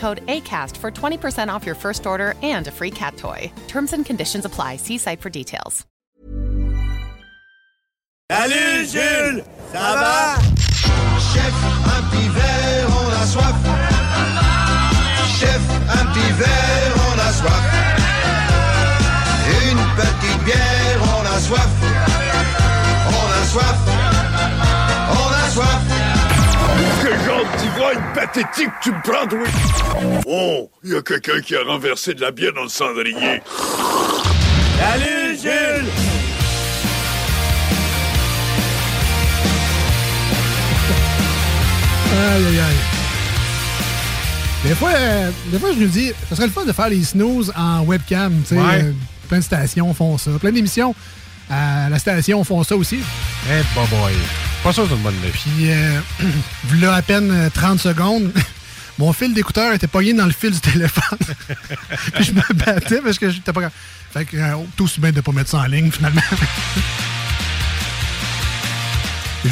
code 0.00 0.26
ACAST 0.26 0.76
for 0.78 0.90
20% 0.90 1.52
off 1.52 1.66
your 1.66 1.76
first 1.76 2.06
order 2.06 2.34
and 2.42 2.66
a 2.66 2.70
free 2.70 2.90
cat 2.90 3.16
toy. 3.16 3.52
Terms 3.68 3.92
and 3.92 4.04
conditions 4.06 4.44
apply. 4.44 4.76
See 4.76 4.98
site 4.98 5.20
for 5.20 5.30
details. 5.30 5.86
Salut 8.30 8.86
Jules 8.86 9.42
Ça 9.72 9.94
va 10.00 10.38
Chef, 11.32 11.54
un 11.84 12.02
petit 12.10 12.28
verre, 12.28 12.88
on 13.00 13.10
a 13.10 13.26
soif. 13.26 13.58
Chef, 15.38 15.62
un 15.98 16.04
petit 16.12 16.32
verre, 16.38 16.94
on 17.08 17.18
a 17.18 17.30
soif. 17.38 17.66
Une 19.62 19.82
petite 19.96 20.42
bière, 20.44 21.02
on 21.18 21.26
a 21.26 21.40
soif. 21.40 21.79
Pathétique 28.20 28.70
tu 28.82 28.90
me 28.92 29.00
prends, 29.02 29.26
toi 29.26 29.38
Oh, 30.26 30.70
il 30.84 30.92
y 30.92 30.96
a 30.96 31.02
quelqu'un 31.02 31.40
qui 31.40 31.54
a 31.56 31.62
renversé 31.64 32.14
de 32.14 32.20
la 32.20 32.30
bière 32.30 32.52
dans 32.52 32.62
le 32.64 32.68
cendrier. 32.68 33.42
Salut 34.78 35.36
Jules 35.40 35.90
Aïe, 42.12 42.44
aïe, 42.46 42.58
aïe. 42.60 42.76
Des 44.68 44.74
fois, 44.74 44.90
euh, 44.94 45.30
des 45.50 45.58
fois, 45.58 45.70
je 45.72 45.78
nous 45.80 45.86
dis, 45.88 46.12
ce 46.28 46.34
serait 46.34 46.46
le 46.46 46.52
fun 46.52 46.64
de 46.64 46.72
faire 46.72 46.88
les 46.88 47.02
snooze 47.02 47.52
en 47.56 47.82
webcam. 47.82 48.34
tu 48.42 48.54
sais, 48.54 48.60
Ouais. 48.60 48.82
euh, 48.84 48.92
plein 49.28 49.38
de 49.38 49.44
stations 49.44 49.92
font 49.94 50.18
ça. 50.18 50.30
Plein 50.40 50.52
d'émissions 50.52 50.94
à 51.50 51.88
la 51.88 51.98
station 51.98 52.44
font 52.44 52.62
ça 52.62 52.76
aussi. 52.76 53.00
Eh, 53.50 53.62
bah 53.74 53.82
boy. 53.90 54.12
Pas 54.62 54.74
ça, 54.74 54.82
c'est 54.86 54.94
une 54.94 55.00
bonne 55.00 55.16
idée. 55.16 55.30
Puis, 55.30 55.70
euh, 55.70 56.00
là, 56.80 56.94
à 56.94 57.02
peine 57.02 57.30
euh, 57.30 57.48
30 57.48 57.80
secondes, 57.80 58.30
mon 58.98 59.14
fil 59.14 59.32
d'écouteur 59.32 59.72
était 59.72 59.86
pogné 59.86 60.12
dans 60.12 60.26
le 60.26 60.32
fil 60.32 60.50
du 60.50 60.60
téléphone. 60.60 61.18
Puis 62.14 62.24
je 62.24 62.32
me 62.32 62.42
battais 62.54 63.00
parce 63.00 63.18
que 63.18 63.30
j'étais 63.30 63.54
pas. 63.54 63.62
Fait 64.12 64.26
que, 64.26 64.36
euh, 64.36 64.56
tout 64.76 64.84
aussi 64.84 65.00
bien 65.00 65.12
de 65.12 65.22
pas 65.22 65.32
mettre 65.32 65.48
ça 65.50 65.58
en 65.58 65.64
ligne, 65.64 65.90
finalement. 65.90 66.20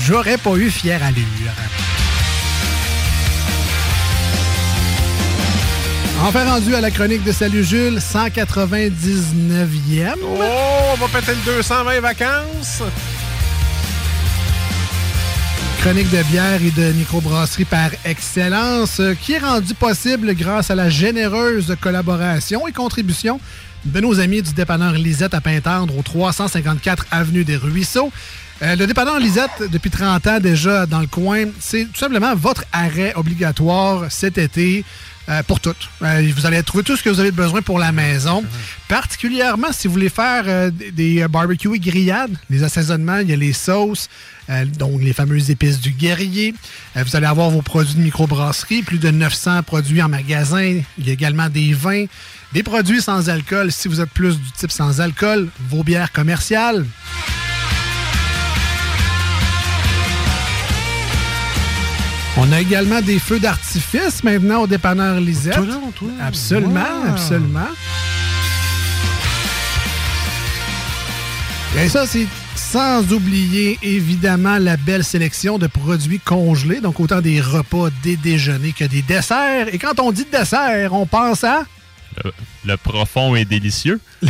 J'aurais 0.07 0.37
pas 0.37 0.55
eu 0.57 0.71
fière 0.71 1.03
allure. 1.03 1.25
Enfin 6.21 6.45
rendu 6.45 6.75
à 6.75 6.83
la 6.83 6.91
chronique 6.91 7.25
de 7.25 7.33
Salut 7.33 7.65
Jules, 7.65 7.99
199e. 7.99 10.17
Oh, 10.23 10.93
on 10.93 10.97
va 10.97 11.09
péter 11.09 11.33
le 11.33 11.41
220 11.57 12.01
vacances. 12.01 12.83
De 15.89 16.31
bière 16.31 16.61
et 16.63 16.71
de 16.71 16.93
microbrasserie 16.93 17.65
par 17.65 17.89
excellence, 18.05 19.01
euh, 19.01 19.15
qui 19.15 19.33
est 19.33 19.39
rendue 19.39 19.73
possible 19.73 20.35
grâce 20.35 20.71
à 20.71 20.75
la 20.75 20.91
généreuse 20.91 21.75
collaboration 21.81 22.69
et 22.69 22.73
contribution 22.73 23.41
de 23.87 23.99
nos 24.01 24.21
amis 24.21 24.43
du 24.43 24.53
dépanneur 24.53 24.93
Lisette 24.93 25.33
à 25.33 25.41
Pintendre 25.41 25.97
au 25.97 26.03
354 26.03 27.07
Avenue 27.11 27.43
des 27.43 27.57
Ruisseaux. 27.57 28.13
Euh, 28.61 28.77
le 28.77 28.87
dépanneur 28.87 29.19
Lisette, 29.19 29.63
depuis 29.73 29.89
30 29.89 30.27
ans 30.27 30.41
déjà 30.41 30.85
dans 30.85 31.01
le 31.01 31.07
coin, 31.07 31.47
c'est 31.59 31.87
tout 31.87 31.99
simplement 31.99 32.35
votre 32.35 32.65
arrêt 32.71 33.15
obligatoire 33.17 34.13
cet 34.13 34.37
été 34.37 34.85
euh, 35.29 35.43
pour 35.43 35.61
toutes. 35.61 35.91
Euh, 36.03 36.31
vous 36.35 36.47
allez 36.47 36.63
trouver 36.63 36.83
tout 36.85 36.97
ce 36.97 37.03
que 37.03 37.11
vous 37.11 37.21
avez 37.21 37.33
besoin 37.33 37.61
pour 37.61 37.79
la 37.79 37.93
maison. 37.93 38.43
Particulièrement 38.89 39.73
si 39.73 39.87
vous 39.87 39.93
voulez 39.93 40.09
faire 40.09 40.45
euh, 40.47 40.71
des, 40.71 41.27
barbecues 41.29 41.75
et 41.75 41.79
grillades, 41.79 42.35
les 42.49 42.63
assaisonnements, 42.63 43.19
il 43.19 43.29
y 43.29 43.33
a 43.35 43.37
les 43.37 43.53
sauces, 43.53 44.09
donc 44.79 45.03
les 45.03 45.13
fameuses 45.13 45.51
épices 45.51 45.81
du 45.81 45.91
guerrier. 45.91 46.55
Vous 46.97 47.15
allez 47.15 47.27
avoir 47.27 47.51
vos 47.51 47.61
produits 47.61 47.95
de 47.95 48.01
microbrasserie, 48.01 48.81
plus 48.83 48.99
de 48.99 49.11
900 49.11 49.63
produits 49.65 50.01
en 50.01 50.09
magasin. 50.09 50.81
Il 50.97 51.07
y 51.07 51.11
a 51.11 51.13
également 51.13 51.51
des 51.51 51.75
vins, 51.75 52.07
des 52.55 52.63
produits 52.63 53.03
sans 53.03 53.29
alcool. 53.29 53.71
Si 53.71 53.89
vous 53.89 54.01
êtes 54.01 54.11
plus 54.11 54.39
du 54.39 54.51
type 54.53 54.73
sans 54.73 55.03
alcool, 55.03 55.49
vos 55.69 55.85
bières 55.85 56.13
commerciales. 56.13 56.87
On 62.49 62.53
a 62.53 62.61
également 62.61 63.01
des 63.03 63.19
feux 63.19 63.39
d'artifice 63.41 64.25
maintenant 64.25 64.63
au 64.63 64.67
dépanneur 64.67 65.21
Lisette. 65.21 65.55
Toi, 65.55 65.67
non, 65.67 65.91
toi. 65.95 66.09
Absolument, 66.23 66.81
Wow. 67.05 67.11
absolument. 67.11 67.69
Et 71.79 71.89
ça, 71.89 72.07
c'est 72.07 72.27
sans 72.57 73.13
oublier 73.13 73.79
évidemment 73.83 74.59
la 74.59 74.77
belle 74.77 75.05
sélection 75.05 75.59
de 75.59 75.67
produits 75.67 76.19
congelés, 76.21 76.81
donc 76.81 76.99
autant 77.01 77.21
des 77.21 77.41
repas, 77.41 77.89
des 78.03 78.17
déjeuners 78.17 78.73
que 78.73 78.85
des 78.85 79.03
desserts. 79.03 79.73
Et 79.73 79.79
quand 79.79 80.01
on 80.01 80.11
dit 80.11 80.27
dessert, 80.33 80.93
on 80.95 81.07
pense 81.07 81.45
à... 81.45 81.65
Le, 82.25 82.33
le 82.69 82.77
profond 82.77 83.35
et 83.35 83.45
délicieux. 83.45 84.01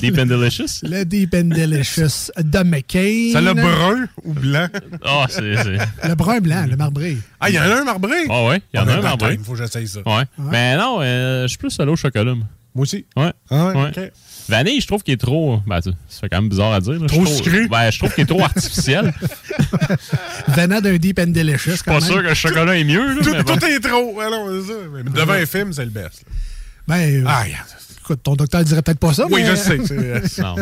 Deep 0.00 0.18
and 0.18 0.26
delicious. 0.26 0.82
Le 0.82 1.04
Deep 1.04 1.34
and 1.34 1.44
Delicious 1.54 2.30
de 2.38 2.58
McCain. 2.62 3.30
Ça 3.32 3.40
le 3.40 3.54
brun 3.54 4.06
ou 4.24 4.32
blanc? 4.34 4.68
Ah, 5.04 5.26
c'est. 5.28 5.56
c'est- 5.56 5.78
Le 6.08 6.14
brun 6.14 6.40
blanc, 6.40 6.66
le 6.68 6.76
marbré. 6.76 7.16
Ah, 7.40 7.48
il 7.48 7.54
y 7.54 7.58
en 7.58 7.62
a 7.62 7.80
un 7.80 7.84
marbré? 7.84 8.16
Ah 8.28 8.44
ouais, 8.46 8.60
il 8.74 8.76
y 8.78 8.82
en 8.82 8.88
a 8.88 8.94
un 8.94 9.00
marbré. 9.00 9.34
Il 9.34 9.44
faut 9.44 9.52
que 9.52 9.58
j'essaye 9.58 9.86
ça. 9.88 10.00
Ouais. 10.06 10.24
Mais 10.38 10.76
non, 10.76 10.98
euh, 11.00 11.42
je 11.44 11.48
suis 11.48 11.58
plus 11.58 11.70
solo 11.70 11.92
au 11.92 11.96
chocolat. 11.96 12.34
Moi. 12.76 12.82
Aussi. 12.82 13.06
Ouais. 13.16 13.32
Ah 13.50 13.72
ouais. 13.74 14.12
Vanille, 14.48 14.80
je 14.80 14.86
trouve 14.86 15.02
qu'il 15.02 15.14
est 15.14 15.16
trop. 15.20 15.60
Ben, 15.66 15.80
ça 15.80 15.90
fait 16.20 16.28
quand 16.28 16.40
même 16.40 16.48
bizarre 16.48 16.72
à 16.72 16.80
dire. 16.80 16.92
là. 16.92 16.98
Je 17.02 17.06
Trop 17.06 17.24
trouve- 17.24 17.36
sucré? 17.36 17.66
Ben, 17.68 17.90
je 17.90 17.98
trouve 17.98 18.14
qu'il 18.14 18.22
est 18.22 18.26
trop 18.26 18.42
artificiel. 18.44 19.12
Venant 20.48 20.80
d'un 20.80 20.96
Deep 20.96 21.18
and 21.18 21.28
Delicious, 21.28 21.78
quand 21.84 21.92
Pas 21.94 22.00
même. 22.00 22.08
sûr 22.08 22.16
que 22.22 22.28
le 22.28 22.34
chocolat 22.34 22.76
est 22.76 22.84
mieux. 22.84 23.14
là, 23.14 23.22
Tout, 23.22 23.30
mais 23.32 23.42
bon. 23.42 23.56
tout 23.56 23.64
est 23.66 23.80
trop. 23.80 24.20
Alors, 24.20 24.46
ça. 24.66 24.72
Mais 24.92 25.02
devant 25.02 25.32
un 25.32 25.46
film, 25.46 25.72
c'est 25.72 25.84
le 25.84 25.90
best. 25.90 26.22
là. 26.26 26.34
Ben, 26.88 27.22
euh, 27.22 27.24
Ah, 27.26 27.42
regarde. 27.42 27.66
Écoute, 28.06 28.20
ton 28.22 28.36
docteur 28.36 28.62
dirait 28.64 28.82
peut-être 28.82 28.98
pas 28.98 29.12
ça, 29.12 29.26
Oui, 29.30 29.42
mais- 29.42 29.50
je 29.50 29.54
sais. 29.56 29.76
Non. 30.42 30.54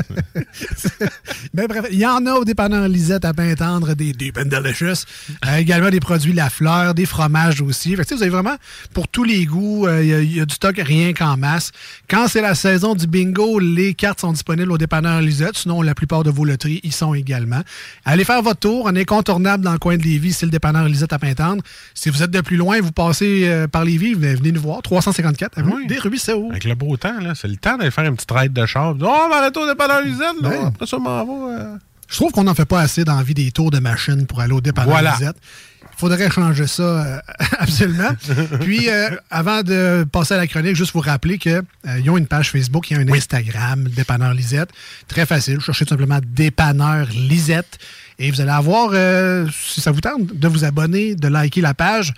Ben, 1.53 1.67
bref, 1.69 1.87
il 1.91 1.99
y 1.99 2.07
en 2.07 2.25
a 2.27 2.35
au 2.35 2.45
dépanneur 2.45 2.89
Lisette 2.89 3.25
à 3.25 3.33
Pintendre, 3.35 3.95
des 3.95 4.13
Deep 4.13 4.39
and 4.39 4.47
Delicious. 4.47 5.05
Euh, 5.47 5.57
également 5.57 5.91
des 5.91 6.01
produits 6.01 6.33
La 6.33 6.51
Fleur, 6.51 6.95
des 6.95 7.07
fromages 7.07 7.61
aussi. 7.61 7.95
Fait 7.97 8.05
que, 8.05 8.15
vous 8.15 8.23
avez 8.23 8.31
vraiment, 8.31 8.57
pour 8.93 9.09
tous 9.09 9.25
les 9.25 9.45
goûts, 9.47 9.87
euh, 9.87 10.03
il 10.03 10.09
y 10.09 10.15
a- 10.15 10.21
il 10.21 10.37
y, 10.37 10.41
a 10.41 10.47
du 10.47 10.55
stock 10.55 10.77
rien 10.79 11.13
qu'en 11.13 11.37
masse. 11.37 11.71
Quand 12.09 12.29
c'est 12.29 12.41
la 12.43 12.55
saison 12.55 12.95
du 12.95 13.07
bingo, 13.07 13.59
les 13.59 13.95
cartes 13.95 14.21
sont 14.21 14.33
disponibles 14.33 14.73
au 14.73 14.79
dépanneur 14.79 15.21
Lisette. 15.21 15.57
Sinon, 15.59 15.83
la 15.83 15.95
plupart 15.95 16.23
de 16.23 16.31
vos 16.31 16.45
loteries 16.45 16.81
y 16.83 16.91
sont 16.93 17.15
également. 17.15 17.61
Allez 18.05 18.25
faire 18.25 18.43
votre 18.43 18.61
tour. 18.61 18.85
On 18.87 18.95
est 18.95 19.01
incontournable 19.03 19.65
dans 19.65 19.73
le 19.73 19.79
coin 19.79 19.97
de 19.97 20.03
Lévis, 20.03 20.33
c'est 20.33 20.47
le 20.47 20.53
dépanneur 20.53 20.89
Lisette 20.89 21.13
à 21.13 21.19
Pintendre. 21.19 21.63
Si 21.95 22.09
vous 22.11 22.23
êtes 22.23 22.31
de 22.31 22.41
plus 22.41 22.57
loin, 22.57 22.81
vous 22.81 22.93
passez 22.93 23.43
euh, 23.45 23.67
par 23.69 23.85
Lévis, 23.85 24.15
venez 24.15 24.35
venez 24.35 24.53
nous 24.53 24.61
voir. 24.63 24.81
354 24.83 25.59
avenue 25.59 25.75
Oui. 25.77 25.87
des 25.87 25.99
Ruisseaux. 25.99 26.49
Avec 26.51 26.65
le 26.65 26.75
beau 26.75 26.97
temps, 26.97 27.21
là, 27.21 27.34
c'est 27.35 27.49
le 27.49 27.57
temps 27.57 27.77
d'aller 27.77 27.91
faire 27.91 28.05
une 28.05 28.15
petite 28.15 28.31
raide 28.31 28.53
de 28.53 28.67
char. 28.67 28.95
Oh, 29.01 29.05
on 29.05 29.29
va 29.29 29.49
au 29.49 29.67
dépanneur 29.67 30.01
Lisette, 30.03 30.41
là. 30.41 30.49
Ouais. 30.49 30.65
Après 30.67 30.87
ça, 30.87 30.99
m'en 30.99 31.25
va. 31.25 31.33
euh. 31.59 31.77
Je 32.09 32.17
trouve 32.17 32.33
qu'on 32.33 32.45
n'en 32.45 32.55
fait 32.55 32.65
pas 32.67 32.81
assez 32.81 33.05
dans 33.05 33.17
la 33.17 33.23
vie 33.23 33.35
des 33.35 33.51
tours 33.51 33.71
de 33.71 33.79
machine 33.79 34.27
pour 34.27 34.41
aller 34.41 34.53
au 34.53 34.61
dépanneur 34.61 34.91
Voilà. 34.91 35.13
Lisette. 35.19 35.37
Il 35.83 36.01
faudrait 36.01 36.29
changer 36.31 36.67
ça 36.67 36.83
euh, 36.83 37.19
absolument. 37.59 38.11
Puis, 38.61 38.89
euh, 38.91 39.11
avant 39.31 39.63
de 39.63 40.05
passer 40.11 40.35
à 40.35 40.39
la 40.39 40.47
chronique, 40.47 40.75
juste 40.77 40.93
vous 40.93 41.01
rappeler 41.01 41.39
qu'ils 41.39 41.63
ont 42.09 42.17
une 42.17 42.27
page 42.27 42.51
Facebook, 42.51 42.91
il 42.91 42.97
y 42.97 43.01
a 43.01 43.03
un 43.03 43.09
Instagram, 43.09 43.85
Dépanneur 43.89 44.35
Lisette. 44.35 44.71
Très 45.09 45.25
facile. 45.25 45.61
Cherchez 45.61 45.85
tout 45.85 45.91
simplement 45.91 46.19
Dépanneur 46.25 47.07
Lisette. 47.11 47.79
Et 48.19 48.31
vous 48.31 48.41
allez 48.41 48.51
avoir, 48.51 48.91
si 49.53 49.81
ça 49.81 49.91
vous 49.91 50.01
tente, 50.01 50.27
de 50.27 50.49
vous 50.49 50.65
abonner, 50.65 51.15
de 51.15 51.29
liker 51.29 51.61
la 51.61 51.75
page. 51.75 52.13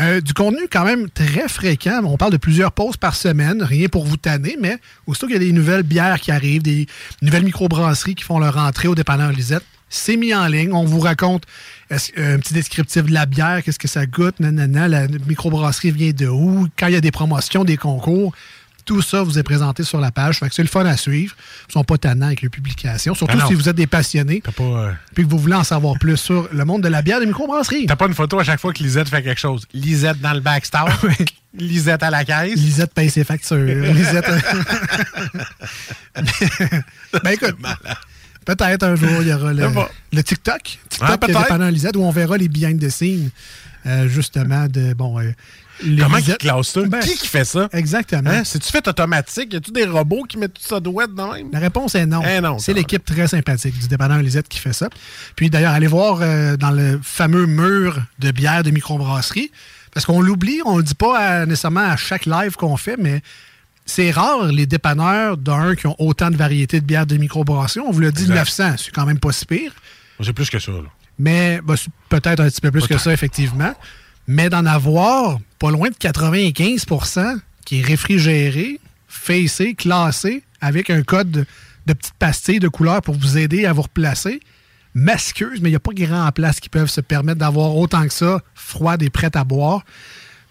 Euh, 0.00 0.20
du 0.20 0.34
contenu 0.34 0.62
quand 0.70 0.84
même 0.84 1.08
très 1.08 1.48
fréquent. 1.48 2.02
On 2.04 2.16
parle 2.16 2.32
de 2.32 2.36
plusieurs 2.36 2.72
pauses 2.72 2.96
par 2.96 3.14
semaine, 3.14 3.62
rien 3.62 3.88
pour 3.88 4.04
vous 4.04 4.16
tanner, 4.16 4.56
mais 4.60 4.78
aussitôt 5.06 5.26
qu'il 5.26 5.34
y 5.34 5.38
a 5.38 5.46
des 5.46 5.52
nouvelles 5.52 5.84
bières 5.84 6.20
qui 6.20 6.32
arrivent, 6.32 6.62
des 6.62 6.86
nouvelles 7.22 7.44
microbrasseries 7.44 8.16
qui 8.16 8.24
font 8.24 8.38
leur 8.38 8.56
entrée 8.58 8.88
au 8.88 8.96
dépanneur 8.96 9.30
Lisette, 9.30 9.64
c'est 9.88 10.16
mis 10.16 10.34
en 10.34 10.46
ligne. 10.46 10.72
On 10.72 10.84
vous 10.84 10.98
raconte 10.98 11.44
euh, 11.92 12.34
un 12.34 12.38
petit 12.38 12.54
descriptif 12.54 13.04
de 13.04 13.12
la 13.12 13.26
bière, 13.26 13.62
qu'est-ce 13.62 13.78
que 13.78 13.88
ça 13.88 14.06
goûte, 14.06 14.40
nanana, 14.40 14.88
la 14.88 15.06
microbrasserie 15.06 15.92
vient 15.92 16.12
de 16.12 16.26
où, 16.26 16.66
quand 16.76 16.88
il 16.88 16.94
y 16.94 16.96
a 16.96 17.00
des 17.00 17.12
promotions, 17.12 17.62
des 17.62 17.76
concours. 17.76 18.34
Tout 18.84 19.00
ça 19.02 19.22
vous 19.22 19.38
est 19.38 19.42
présenté 19.42 19.82
sur 19.82 20.00
la 20.00 20.10
page. 20.10 20.38
Fait 20.38 20.48
que 20.48 20.54
c'est 20.54 20.62
le 20.62 20.68
fun 20.68 20.84
à 20.84 20.96
suivre. 20.96 21.34
Ils 21.68 21.72
sont 21.72 21.84
pas 21.84 21.96
tannants 21.98 22.26
avec 22.26 22.42
les 22.42 22.48
publications. 22.48 23.14
Surtout 23.14 23.38
Ah 23.40 23.46
si 23.46 23.54
vous 23.54 23.68
êtes 23.68 23.76
des 23.76 23.86
passionnés 23.86 24.40
pas, 24.40 24.62
euh, 24.62 24.92
puis 25.14 25.24
que 25.24 25.30
vous 25.30 25.38
voulez 25.38 25.54
en 25.54 25.64
savoir 25.64 25.98
plus 25.98 26.16
sur 26.16 26.48
le 26.52 26.64
monde 26.64 26.82
de 26.82 26.88
la 26.88 27.00
bière 27.02 27.20
de 27.20 27.24
microbrasserie. 27.24 27.86
t'as 27.86 27.96
pas 27.96 28.06
une 28.06 28.14
photo 28.14 28.38
à 28.38 28.44
chaque 28.44 28.60
fois 28.60 28.72
que 28.72 28.82
Lisette 28.82 29.08
fait 29.08 29.22
quelque 29.22 29.40
chose. 29.40 29.66
Lisette 29.72 30.20
dans 30.20 30.32
le 30.34 30.40
backstore. 30.40 30.88
Lisette 31.56 32.02
à 32.02 32.10
la 32.10 32.24
caisse. 32.24 32.56
Lisette 32.56 32.92
paye 32.92 33.08
ses 33.10 33.24
factures. 33.24 33.56
Lisette. 33.58 34.26
ben 37.22 37.30
écoute, 37.30 37.56
peut-être 38.44 38.82
un 38.82 38.96
jour, 38.96 39.22
il 39.22 39.28
y 39.28 39.32
aura 39.32 39.52
le, 39.52 39.68
le 40.12 40.22
TikTok. 40.22 40.62
TikTok 40.62 41.00
Ah, 41.00 41.18
peut-être. 41.18 41.42
dépendant 41.42 41.68
Lisette, 41.68 41.96
où 41.96 42.02
on 42.02 42.10
verra 42.10 42.36
les 42.36 42.48
behind 42.48 42.80
the 42.80 42.88
scenes, 42.90 43.30
euh, 43.86 44.08
justement, 44.08 44.66
de. 44.66 44.94
Bon, 44.94 45.18
euh, 45.20 45.32
les 45.82 46.02
Comment 46.02 46.18
qu'ils 46.18 46.36
classent 46.36 46.68
ça? 46.68 46.82
Ben, 46.82 47.00
qui 47.00 47.16
qui 47.16 47.26
fait 47.26 47.44
ça? 47.44 47.68
Exactement. 47.72 48.30
Hein? 48.30 48.42
C'est-tu 48.44 48.70
fait 48.70 48.86
automatique? 48.86 49.52
Y 49.52 49.56
a-tu 49.56 49.70
des 49.72 49.84
robots 49.84 50.22
qui 50.24 50.38
mettent 50.38 50.54
tout 50.54 50.62
ça 50.62 50.80
douette 50.80 51.14
dans 51.14 51.32
même? 51.32 51.48
La 51.52 51.58
réponse 51.58 51.94
est 51.94 52.06
non. 52.06 52.22
Eh 52.28 52.40
non, 52.40 52.58
c'est 52.58 52.72
l'équipe 52.72 53.04
très 53.04 53.26
sympathique 53.28 53.78
du 53.78 53.88
dépanneur 53.88 54.18
Lisette 54.22 54.48
qui 54.48 54.58
fait 54.58 54.72
ça. 54.72 54.88
Puis 55.36 55.50
d'ailleurs, 55.50 55.72
allez 55.72 55.86
voir 55.86 56.18
euh, 56.20 56.56
dans 56.56 56.70
le 56.70 57.00
fameux 57.02 57.46
mur 57.46 57.98
de 58.18 58.30
bière 58.30 58.62
de 58.62 58.70
microbrasserie, 58.70 59.50
parce 59.92 60.06
qu'on 60.06 60.20
l'oublie, 60.20 60.60
on 60.64 60.76
le 60.78 60.82
dit 60.82 60.94
pas 60.94 61.18
à- 61.18 61.46
nécessairement 61.46 61.88
à 61.88 61.96
chaque 61.96 62.26
live 62.26 62.56
qu'on 62.56 62.76
fait, 62.76 62.96
mais 62.98 63.22
c'est 63.86 64.10
rare 64.10 64.46
les 64.46 64.66
dépanneurs 64.66 65.36
d'un 65.36 65.74
qui 65.74 65.86
ont 65.86 65.96
autant 65.98 66.30
de 66.30 66.36
variétés 66.36 66.80
de 66.80 66.86
bières 66.86 67.06
de 67.06 67.16
microbrasserie. 67.16 67.84
On 67.86 67.90
vous 67.90 68.00
l'a 68.00 68.10
dit, 68.10 68.22
Exact. 68.22 68.36
900, 68.58 68.74
c'est 68.78 68.90
quand 68.92 69.04
même 69.06 69.18
pas 69.18 69.32
si 69.32 69.44
pire. 69.44 69.72
J'ai 70.20 70.32
plus 70.32 70.48
que 70.48 70.58
ça, 70.58 70.72
là. 70.72 70.78
Mais 71.18 71.60
bah, 71.62 71.74
c'est 71.76 71.90
peut-être 72.08 72.40
un 72.40 72.48
petit 72.48 72.60
peu 72.60 72.70
plus 72.70 72.86
que 72.88 72.98
ça, 72.98 73.12
effectivement. 73.12 73.74
Mais 74.26 74.48
d'en 74.48 74.64
avoir 74.66 75.38
pas 75.58 75.70
loin 75.70 75.88
de 75.88 75.94
95% 75.94 77.38
qui 77.64 77.80
est 77.80 77.82
réfrigéré, 77.82 78.80
facé, 79.08 79.74
classé, 79.74 80.42
avec 80.60 80.90
un 80.90 81.02
code 81.02 81.30
de, 81.30 81.92
petites 81.92 82.14
pastilles 82.18 82.60
de 82.60 82.68
couleur 82.68 83.02
pour 83.02 83.14
vous 83.14 83.38
aider 83.38 83.66
à 83.66 83.72
vous 83.72 83.82
replacer. 83.82 84.40
Masqueuse, 84.94 85.60
mais 85.60 85.68
il 85.68 85.72
n'y 85.72 85.76
a 85.76 85.80
pas 85.80 85.92
grand 85.92 86.30
place 86.32 86.60
qui 86.60 86.68
peuvent 86.68 86.88
se 86.88 87.00
permettre 87.00 87.38
d'avoir 87.38 87.76
autant 87.76 88.06
que 88.06 88.12
ça, 88.12 88.40
froide 88.54 89.02
et 89.02 89.10
prête 89.10 89.36
à 89.36 89.44
boire. 89.44 89.84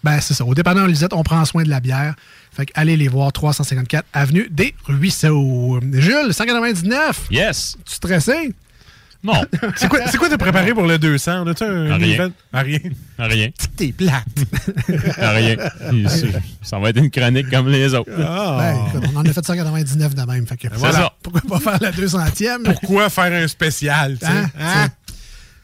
Ben, 0.04 0.20
c'est 0.20 0.34
ça. 0.34 0.44
Au 0.44 0.54
dépanneur 0.54 0.86
Lisette, 0.86 1.14
on 1.14 1.22
prend 1.22 1.42
soin 1.46 1.62
de 1.62 1.70
la 1.70 1.80
bière. 1.80 2.14
Fait 2.52 2.66
que 2.66 2.72
allez 2.74 2.96
les 2.96 3.08
voir, 3.08 3.32
354 3.32 4.04
Avenue 4.12 4.48
des 4.50 4.74
Ruisseaux. 4.84 5.80
Jules, 5.92 6.32
199, 6.32 7.28
Yes! 7.30 7.76
tu 7.86 7.94
stressé? 7.94 8.52
Non, 9.24 9.42
C'est 9.76 9.88
quoi, 9.88 10.00
c'est 10.06 10.18
quoi 10.18 10.28
t'as 10.28 10.36
préparé 10.36 10.74
pour 10.74 10.82
le 10.86 10.98
200? 10.98 11.46
As-tu 11.46 11.64
un 11.64 11.96
Rien. 11.96 12.14
event? 12.14 12.30
Ah, 12.52 12.60
rien. 12.60 12.78
rien. 13.18 13.48
T'es 13.76 13.88
plate. 13.92 14.24
Rien. 15.18 15.56
Ça 16.62 16.78
va 16.78 16.90
être 16.90 16.98
une 16.98 17.10
chronique 17.10 17.48
comme 17.50 17.68
les 17.68 17.94
autres. 17.94 18.10
Ah. 18.18 18.56
Ben, 18.58 18.86
écoute, 19.00 19.10
on 19.14 19.16
en 19.18 19.24
a 19.24 19.32
fait 19.32 19.44
199 19.44 20.14
de 20.14 20.22
même. 20.22 20.46
Fait 20.46 20.56
que 20.56 20.68
C'est 20.72 20.78
ça. 20.92 21.12
Pourquoi 21.22 21.40
pas 21.40 21.58
faire 21.60 21.78
la 21.80 21.90
200e? 21.92 22.62
Pourquoi 22.64 23.08
faire 23.10 23.32
un 23.32 23.48
spécial? 23.48 24.18
tu 24.18 24.26
sais? 24.26 24.32
Hein? 24.32 24.50
Hein? 24.60 24.88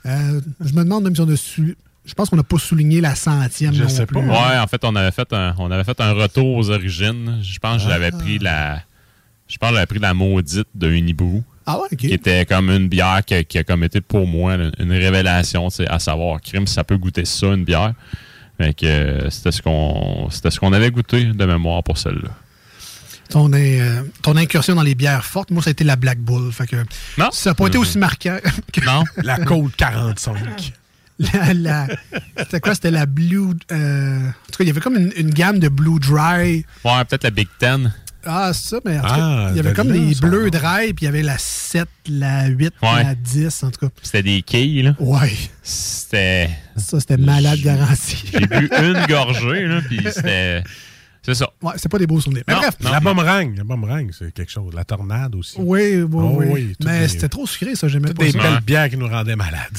Euh, 0.07 0.41
je 0.65 0.73
me 0.73 0.83
demande 0.83 1.05
même 1.05 1.15
si 1.15 1.21
on 1.21 1.29
a 1.29 1.37
su. 1.37 1.77
Je 2.07 2.15
pense 2.15 2.31
qu'on 2.31 2.37
n'a 2.37 2.43
pas 2.43 2.59
souligné 2.59 3.01
la 3.03 3.15
centième. 3.15 3.75
Je 3.75 3.83
non 3.83 3.89
sais 3.91 4.07
plus. 4.07 4.15
pas. 4.15 4.21
Ouais, 4.53 4.59
en 4.59 4.67
fait, 4.67 4.83
on 4.85 4.97
avait 4.97 5.11
fait 5.11 5.31
un, 5.35 5.55
on 5.59 5.71
avait 5.71 5.85
fait 5.85 6.01
un 6.01 6.13
retour 6.13 6.57
aux 6.57 6.71
origines. 6.71 7.39
Je 7.43 7.59
pense 7.59 7.83
que 7.85 7.91
j'avais 7.91 8.11
pris 8.11 8.39
la. 8.39 8.81
Je 9.49 9.59
pense 9.59 9.69
que 9.71 9.75
j'avais 9.75 9.87
pris 9.87 9.99
la 9.99 10.15
maudite 10.15 10.69
de 10.75 10.89
Unibrew, 10.91 11.43
Ah 11.67 11.79
ouais, 11.79 11.97
qui 11.97 12.13
était 12.13 12.47
comme 12.47 12.71
une 12.71 12.89
bière 12.89 13.21
qui, 13.25 13.45
qui 13.45 13.59
a 13.59 13.65
comme 13.65 13.85
été 13.85 14.01
pour 14.01 14.27
moi 14.27 14.55
une 14.79 14.93
révélation, 14.93 15.69
à 15.89 15.99
savoir, 15.99 16.41
crime, 16.41 16.67
ça 16.67 16.83
peut 16.85 16.97
goûter 16.97 17.25
ça, 17.25 17.49
une 17.49 17.65
bière. 17.65 17.93
Fait 18.59 18.75
que 18.75 18.87
euh, 18.87 19.31
c'était 19.31 19.53
ce 19.53 19.63
qu'on 19.63 20.29
c'était 20.31 20.51
ce 20.51 20.59
qu'on 20.61 20.73
avait 20.73 20.91
goûté 20.91 21.25
de 21.25 21.45
mémoire 21.47 21.83
pour 21.83 21.97
celle-là. 21.99 22.31
Ton, 23.29 23.53
euh, 23.53 24.03
ton 24.23 24.37
incursion 24.37 24.75
dans 24.75 24.83
les 24.83 24.95
bières 24.97 25.25
fortes, 25.25 25.51
moi, 25.53 25.63
ça 25.63 25.69
a 25.69 25.73
été 25.73 25.85
la 25.85 25.95
Black 25.97 26.19
Bull. 26.19 26.51
Fait 26.53 26.67
que 26.67 26.77
Non? 27.17 27.29
ça 27.31 27.51
n'a 27.51 27.55
pas 27.55 27.69
été 27.69 27.79
aussi 27.79 27.97
marquant 27.97 28.39
que 28.73 28.85
Non? 28.85 29.05
La 29.23 29.39
Côte 29.39 29.77
45. 29.77 30.73
la. 31.33 31.55
la- 31.55 31.87
c'était 32.39 32.61
quoi? 32.61 32.75
C'était 32.75 32.91
la 32.91 33.07
Blue. 33.07 33.53
euh, 33.71 34.19
en 34.29 34.33
tout 34.51 34.59
cas, 34.59 34.65
il 34.65 34.67
y 34.67 34.71
avait 34.71 34.81
comme 34.81 34.97
une, 34.97 35.13
une 35.17 35.31
gamme 35.31 35.59
de 35.61 35.69
Blue 35.69 36.01
Dry. 36.01 36.65
Ouais, 36.85 37.05
peut-être 37.09 37.25
la 37.25 37.31
Big 37.31 37.49
Ten. 37.59 37.93
Ah, 38.27 38.51
c'est 38.53 38.69
ça, 38.71 38.81
mais 38.85 38.99
en 38.99 39.03
tout 39.03 39.09
cas, 39.09 39.15
Ah, 39.19 39.49
il 39.51 39.57
y 39.57 39.61
avait 39.61 39.73
comme 39.73 39.89
son 40.15 40.27
bleus 40.27 40.51
dry, 40.51 40.93
puis 40.93 41.03
il 41.03 41.05
y 41.05 41.09
avait 41.09 41.23
la 41.23 41.39
7, 41.39 41.89
la 42.09 42.47
8, 42.49 42.75
Ouais. 42.83 43.03
la 43.05 43.15
10, 43.15 43.63
en 43.63 43.71
tout 43.71 43.87
cas. 43.87 43.93
C'était 44.03 44.23
des 44.23 44.43
quilles, 44.43 44.83
là? 44.83 44.97
Ouais, 44.99 45.33
C'était. 45.63 46.51
ça, 46.77 47.01
c'était 47.01 47.17
malade 47.17 47.61
garanti. 47.61 48.25
J'ai 48.33 48.47
bu 48.47 48.69
une 48.73 49.07
gorgée, 49.09 49.67
là, 49.67 49.81
puis 49.87 50.01
c'était. 50.13 50.63
C'est 51.23 51.35
ça. 51.35 51.51
Ouais, 51.63 51.73
c'est 51.77 51.91
pas 51.91 51.99
des 51.99 52.07
beaux 52.07 52.21
souvenirs. 52.21 52.45
Mais 52.49 52.55
Non, 52.55 52.61
bref. 52.61 52.77
non. 52.83 52.91
La 52.93 53.01
boomerang. 53.01 53.55
La 53.57 53.65
boomerang, 53.65 54.11
c'est 54.19 54.33
quelque 54.33 54.51
chose. 54.51 54.73
La 54.75 54.85
tornade 54.85 55.35
aussi. 55.35 55.57
Oui, 55.59 55.97
oui, 55.97 56.07
Oh 56.13 56.35
oui. 56.43 56.75
Mais 56.83 57.01
les- 57.01 57.09
c'était 57.09 57.29
trop 57.29 57.47
sucré, 57.47 57.75
ça, 57.75 57.89
j'aimais 57.89 58.09
Toutes 58.09 58.17
pas 58.19 58.25
des 58.25 58.33
ça. 58.33 58.39
belles 58.39 58.55
Ouais. 58.55 58.61
bières 58.63 58.89
qui 58.89 58.97
nous 58.97 59.07
rendaient 59.09 59.37
malades. 59.37 59.79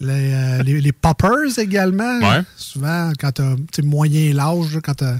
Les, 0.00 0.32
euh, 0.32 0.62
les, 0.62 0.80
les 0.80 0.92
poppers 0.92 1.58
également. 1.58 2.18
Ouais. 2.20 2.40
Souvent, 2.56 3.12
quand 3.20 3.32
t'as 3.32 3.54
moyen 3.82 4.32
l'âge, 4.32 4.78
quand 4.82 4.94
t'as 4.94 5.16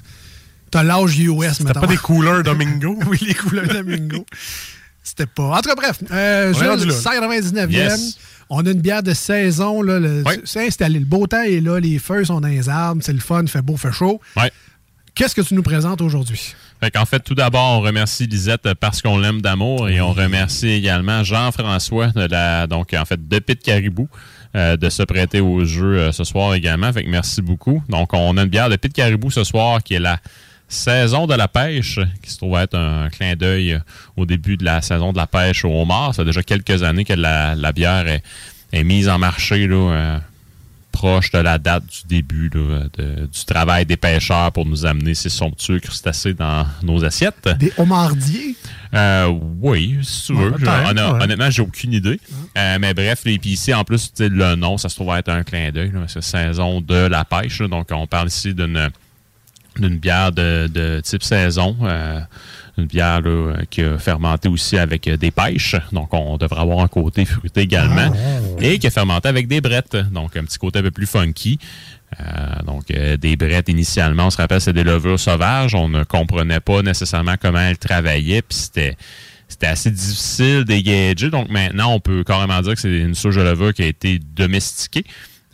t'as 0.70 0.82
l'âge 0.82 1.18
US, 1.18 1.54
C'était 1.58 1.72
pas 1.72 1.86
des 1.86 1.96
couleurs 1.96 2.42
Domingo? 2.44 2.98
oui, 3.08 3.18
les 3.26 3.34
couleurs 3.34 3.66
d'Amingo. 3.66 4.24
C'était 5.02 5.26
pas. 5.26 5.56
En 5.58 5.60
tout 5.60 5.68
cas, 5.68 5.74
bref. 5.74 5.98
Euh, 6.10 6.52
Jules, 6.54 6.88
là. 6.88 6.94
199e. 6.94 7.70
Yes. 7.70 8.18
On 8.48 8.64
a 8.64 8.70
une 8.70 8.80
bière 8.80 9.02
de 9.02 9.12
saison. 9.14 9.82
Là, 9.82 9.98
le-. 9.98 10.22
C'est 10.44 10.66
installé. 10.66 10.98
Le 10.98 11.04
beau 11.04 11.26
temps 11.26 11.42
est 11.42 11.60
là. 11.60 11.78
Les 11.80 11.98
feux 11.98 12.24
sont 12.24 12.40
dans 12.40 12.48
les 12.48 12.68
arbres. 12.68 13.02
C'est 13.04 13.12
le 13.12 13.18
fun. 13.20 13.46
fait 13.46 13.62
beau, 13.62 13.76
fait 13.76 13.92
chaud. 13.92 14.20
Qu'est-ce 15.14 15.34
que 15.34 15.40
tu 15.40 15.54
nous 15.54 15.62
présentes 15.62 16.00
aujourd'hui? 16.00 16.54
Fait 16.80 16.90
qu'en 16.90 17.04
fait, 17.04 17.20
tout 17.20 17.34
d'abord, 17.34 17.78
on 17.78 17.80
remercie 17.80 18.26
Lisette 18.26 18.72
parce 18.74 19.02
qu'on 19.02 19.18
l'aime 19.18 19.42
d'amour 19.42 19.88
et 19.88 20.00
on 20.00 20.12
remercie 20.12 20.68
également 20.68 21.22
Jean-François 21.24 22.08
de 22.08 22.22
la, 22.30 22.66
donc, 22.66 22.94
en 22.94 23.04
fait, 23.04 23.28
de 23.28 23.38
Pit 23.38 23.60
Caribou. 23.60 24.08
euh, 24.56 24.76
de 24.76 24.88
se 24.88 25.02
prêter 25.02 25.40
au 25.40 25.64
jeu 25.64 25.98
euh, 25.98 26.12
ce 26.12 26.24
soir 26.24 26.54
également. 26.54 26.92
Fait 26.92 27.04
que 27.04 27.08
merci 27.10 27.42
beaucoup. 27.42 27.82
Donc, 27.88 28.12
on 28.14 28.36
a 28.36 28.42
une 28.42 28.48
bière 28.48 28.68
de 28.68 28.76
Pit 28.76 28.92
Caribou 28.92 29.30
ce 29.30 29.44
soir 29.44 29.82
qui 29.82 29.94
est 29.94 30.00
la 30.00 30.18
saison 30.70 31.26
de 31.26 31.34
la 31.34 31.48
pêche, 31.48 31.98
qui 32.22 32.30
se 32.30 32.38
trouve 32.38 32.56
être 32.58 32.74
un 32.78 33.10
clin 33.10 33.34
d'œil 33.36 33.78
au 34.16 34.24
début 34.24 34.56
de 34.56 34.64
la 34.64 34.80
saison 34.80 35.12
de 35.12 35.18
la 35.18 35.26
pêche 35.26 35.64
au 35.64 35.70
homard. 35.82 36.14
Ça 36.14 36.22
fait 36.22 36.26
déjà 36.26 36.42
quelques 36.42 36.82
années 36.82 37.04
que 37.04 37.12
la, 37.12 37.54
la 37.54 37.72
bière 37.72 38.06
est, 38.08 38.22
est 38.72 38.84
mise 38.84 39.08
en 39.08 39.18
marché 39.18 39.66
là, 39.66 39.92
euh, 39.92 40.18
proche 40.92 41.30
de 41.32 41.38
la 41.38 41.58
date 41.58 41.84
du 41.84 42.08
début 42.16 42.50
là, 42.54 42.82
de- 42.98 43.26
du 43.26 43.44
travail 43.46 43.86
des 43.86 43.96
pêcheurs 43.96 44.50
pour 44.52 44.66
nous 44.66 44.86
amener 44.86 45.14
ces 45.14 45.28
somptueux 45.28 45.78
crustacés 45.80 46.34
dans 46.34 46.66
nos 46.82 47.04
assiettes. 47.04 47.48
Des 47.58 47.72
homardiers? 47.76 48.54
Euh, 48.94 49.32
oui, 49.60 49.98
si 50.02 50.26
tu 50.26 50.32
Ouais, 50.34 50.46
Honn- 50.50 50.98
ouais. 50.98 51.22
Honnêtement, 51.24 51.50
j'ai 51.50 51.62
aucune 51.62 51.92
idée. 51.92 52.18
Euh, 52.58 52.78
mais 52.80 52.92
bref, 52.94 53.22
les 53.24 53.38
puis 53.38 53.50
ici, 53.50 53.72
en 53.72 53.84
plus, 53.84 54.12
le 54.18 54.56
nom, 54.56 54.78
ça 54.78 54.88
se 54.88 54.96
trouve 54.96 55.14
être 55.16 55.28
un 55.30 55.42
clin 55.44 55.70
d'œil. 55.70 55.92
C'est 56.08 56.22
saison 56.22 56.80
de 56.80 56.94
la 57.06 57.24
pêche. 57.24 57.60
là. 57.60 57.68
donc, 57.68 57.88
on 57.92 58.06
parle 58.08 58.28
ici 58.28 58.52
d'une 58.52 58.90
d'une 59.76 59.98
bière 59.98 60.32
de, 60.32 60.68
de 60.72 61.00
type 61.00 61.22
saison. 61.22 61.76
euh, 61.82 62.20
une 62.78 62.86
bière 62.86 63.20
là, 63.20 63.30
euh, 63.30 63.56
qui 63.68 63.82
a 63.82 63.98
fermenté 63.98 64.48
aussi 64.48 64.78
avec 64.78 65.06
euh, 65.06 65.16
des 65.16 65.30
pêches. 65.30 65.76
Donc, 65.92 66.12
on 66.14 66.36
devrait 66.36 66.60
avoir 66.60 66.80
un 66.80 66.88
côté 66.88 67.24
fruité 67.24 67.62
également. 67.62 68.12
Et 68.60 68.78
qui 68.78 68.86
a 68.86 68.90
fermenté 68.90 69.28
avec 69.28 69.48
des 69.48 69.60
brettes. 69.60 69.96
Donc, 70.12 70.36
un 70.36 70.44
petit 70.44 70.58
côté 70.58 70.78
un 70.78 70.82
peu 70.82 70.90
plus 70.90 71.06
funky. 71.06 71.58
Euh, 72.18 72.24
donc, 72.66 72.90
euh, 72.90 73.16
des 73.16 73.36
brettes, 73.36 73.68
initialement, 73.68 74.26
on 74.26 74.30
se 74.30 74.36
rappelle, 74.36 74.60
c'est 74.60 74.72
des 74.72 74.84
levures 74.84 75.20
sauvages. 75.20 75.74
On 75.74 75.88
ne 75.88 76.04
comprenait 76.04 76.60
pas 76.60 76.82
nécessairement 76.82 77.34
comment 77.40 77.60
elles 77.60 77.78
travaillaient. 77.78 78.42
Puis 78.42 78.58
c'était 78.58 78.96
c'était 79.48 79.66
assez 79.66 79.90
difficile 79.90 80.64
d'égager. 80.64 81.28
Donc, 81.28 81.50
maintenant, 81.50 81.92
on 81.92 82.00
peut 82.00 82.22
carrément 82.24 82.60
dire 82.62 82.74
que 82.74 82.80
c'est 82.80 82.98
une 82.98 83.16
souche 83.16 83.34
de 83.34 83.42
levure 83.42 83.74
qui 83.74 83.82
a 83.82 83.86
été 83.86 84.20
domestiquée. 84.20 85.04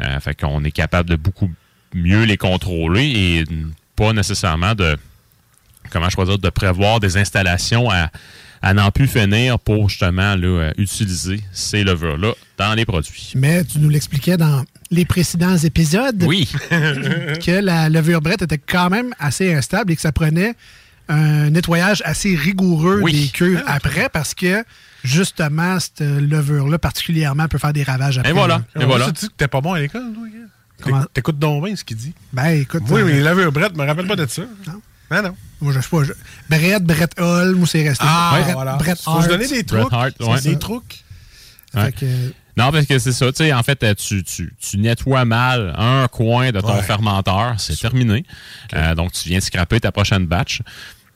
Euh, 0.02 0.20
fait 0.20 0.38
qu'on 0.38 0.62
est 0.64 0.70
capable 0.70 1.08
de 1.08 1.16
beaucoup 1.16 1.50
mieux 1.94 2.24
les 2.24 2.36
contrôler 2.36 3.06
et 3.06 3.44
pas 3.96 4.12
nécessairement 4.12 4.74
de, 4.74 4.96
comment 5.90 6.08
je 6.08 6.14
pourrais 6.14 6.26
dire, 6.28 6.38
de 6.38 6.50
prévoir 6.50 7.00
des 7.00 7.16
installations 7.16 7.90
à, 7.90 8.10
à 8.62 8.74
n'en 8.74 8.90
plus 8.90 9.06
finir 9.08 9.58
pour 9.58 9.88
justement 9.88 10.34
là, 10.36 10.46
euh, 10.46 10.72
utiliser 10.78 11.40
ces 11.52 11.82
levures-là 11.84 12.32
dans 12.58 12.74
les 12.74 12.84
produits. 12.84 13.32
Mais 13.34 13.64
tu 13.64 13.78
nous 13.78 13.88
l'expliquais 13.88 14.36
dans 14.36 14.64
les 14.90 15.04
précédents 15.04 15.56
épisodes 15.56 16.22
Oui, 16.26 16.48
que 16.70 17.60
la 17.60 17.88
levure 17.88 18.20
brette 18.20 18.42
était 18.42 18.58
quand 18.58 18.88
même 18.90 19.14
assez 19.18 19.52
instable 19.54 19.92
et 19.92 19.96
que 19.96 20.02
ça 20.02 20.12
prenait 20.12 20.54
un 21.08 21.50
nettoyage 21.50 22.02
assez 22.04 22.34
rigoureux 22.34 23.00
Oui. 23.02 23.12
des 23.26 23.28
cuves 23.28 23.62
après 23.66 24.08
parce 24.08 24.34
que 24.34 24.64
justement 25.04 25.78
cette 25.78 26.00
levure-là 26.00 26.78
particulièrement 26.78 27.46
peut 27.46 27.58
faire 27.58 27.72
des 27.72 27.84
ravages 27.84 28.18
après. 28.18 28.30
et 28.30 28.34
voilà, 28.34 28.62
là. 28.74 28.82
et 28.82 28.84
voilà. 28.86 29.06
Tu 29.06 29.12
dis 29.12 29.28
que 29.28 29.34
t'es 29.36 29.46
pas 29.48 29.60
bon 29.60 29.74
à 29.74 29.78
l'école, 29.80 30.12
toi, 30.14 30.24
T'écoutes 31.14 31.38
donc 31.38 31.64
bien 31.64 31.74
ce 31.76 31.84
qu'il 31.84 31.96
dit. 31.96 32.12
Ben, 32.32 32.48
écoute. 32.60 32.82
Oui, 32.88 33.00
euh, 33.00 33.04
mais 33.06 33.18
il 33.18 33.26
avait 33.26 33.44
un 33.44 33.48
Brett, 33.50 33.76
me 33.76 33.84
rappelle 33.84 34.06
pas 34.06 34.16
de 34.16 34.26
ça. 34.26 34.42
Non. 34.66 34.80
Ben 35.10 35.22
non. 35.22 35.36
Moi, 35.60 35.72
je 35.72 35.80
sais 35.80 35.88
pas. 35.88 36.04
je- 36.04 36.12
Brett, 36.50 36.82
Brett 36.84 37.12
Holm, 37.18 37.62
ou 37.62 37.66
c'est 37.66 37.86
resté? 37.88 38.04
Ah, 38.06 38.30
Brett, 38.40 38.52
voilà. 38.54 38.74
Brett 38.74 39.00
Faut 39.00 39.22
se 39.22 39.28
donner 39.28 39.46
des 39.46 39.64
trucs. 39.64 39.92
Hart, 39.92 40.14
ouais. 40.20 40.40
Des 40.42 40.58
trucs. 40.58 41.04
Fait 41.72 41.80
Ouais. 41.80 41.92
que, 41.92 42.06
Non, 42.58 42.72
parce 42.72 42.86
que 42.86 42.98
c'est 42.98 43.12
ça. 43.12 43.30
Tu 43.32 43.44
sais, 43.44 43.52
en 43.52 43.62
fait, 43.62 43.82
euh, 43.82 43.94
tu, 43.94 44.24
tu, 44.24 44.54
tu 44.58 44.78
nettoies 44.78 45.24
mal 45.26 45.74
un 45.76 46.08
coin 46.08 46.50
de 46.52 46.60
ton 46.60 46.74
Ouais. 46.74 46.82
fermenteur, 46.82 47.54
c'est 47.58 47.78
terminé. 47.78 48.24
Euh, 48.74 48.94
donc, 48.94 49.12
tu 49.12 49.28
viens 49.28 49.40
scraper 49.40 49.78
ta 49.80 49.92
prochaine 49.92 50.26
batch. 50.26 50.62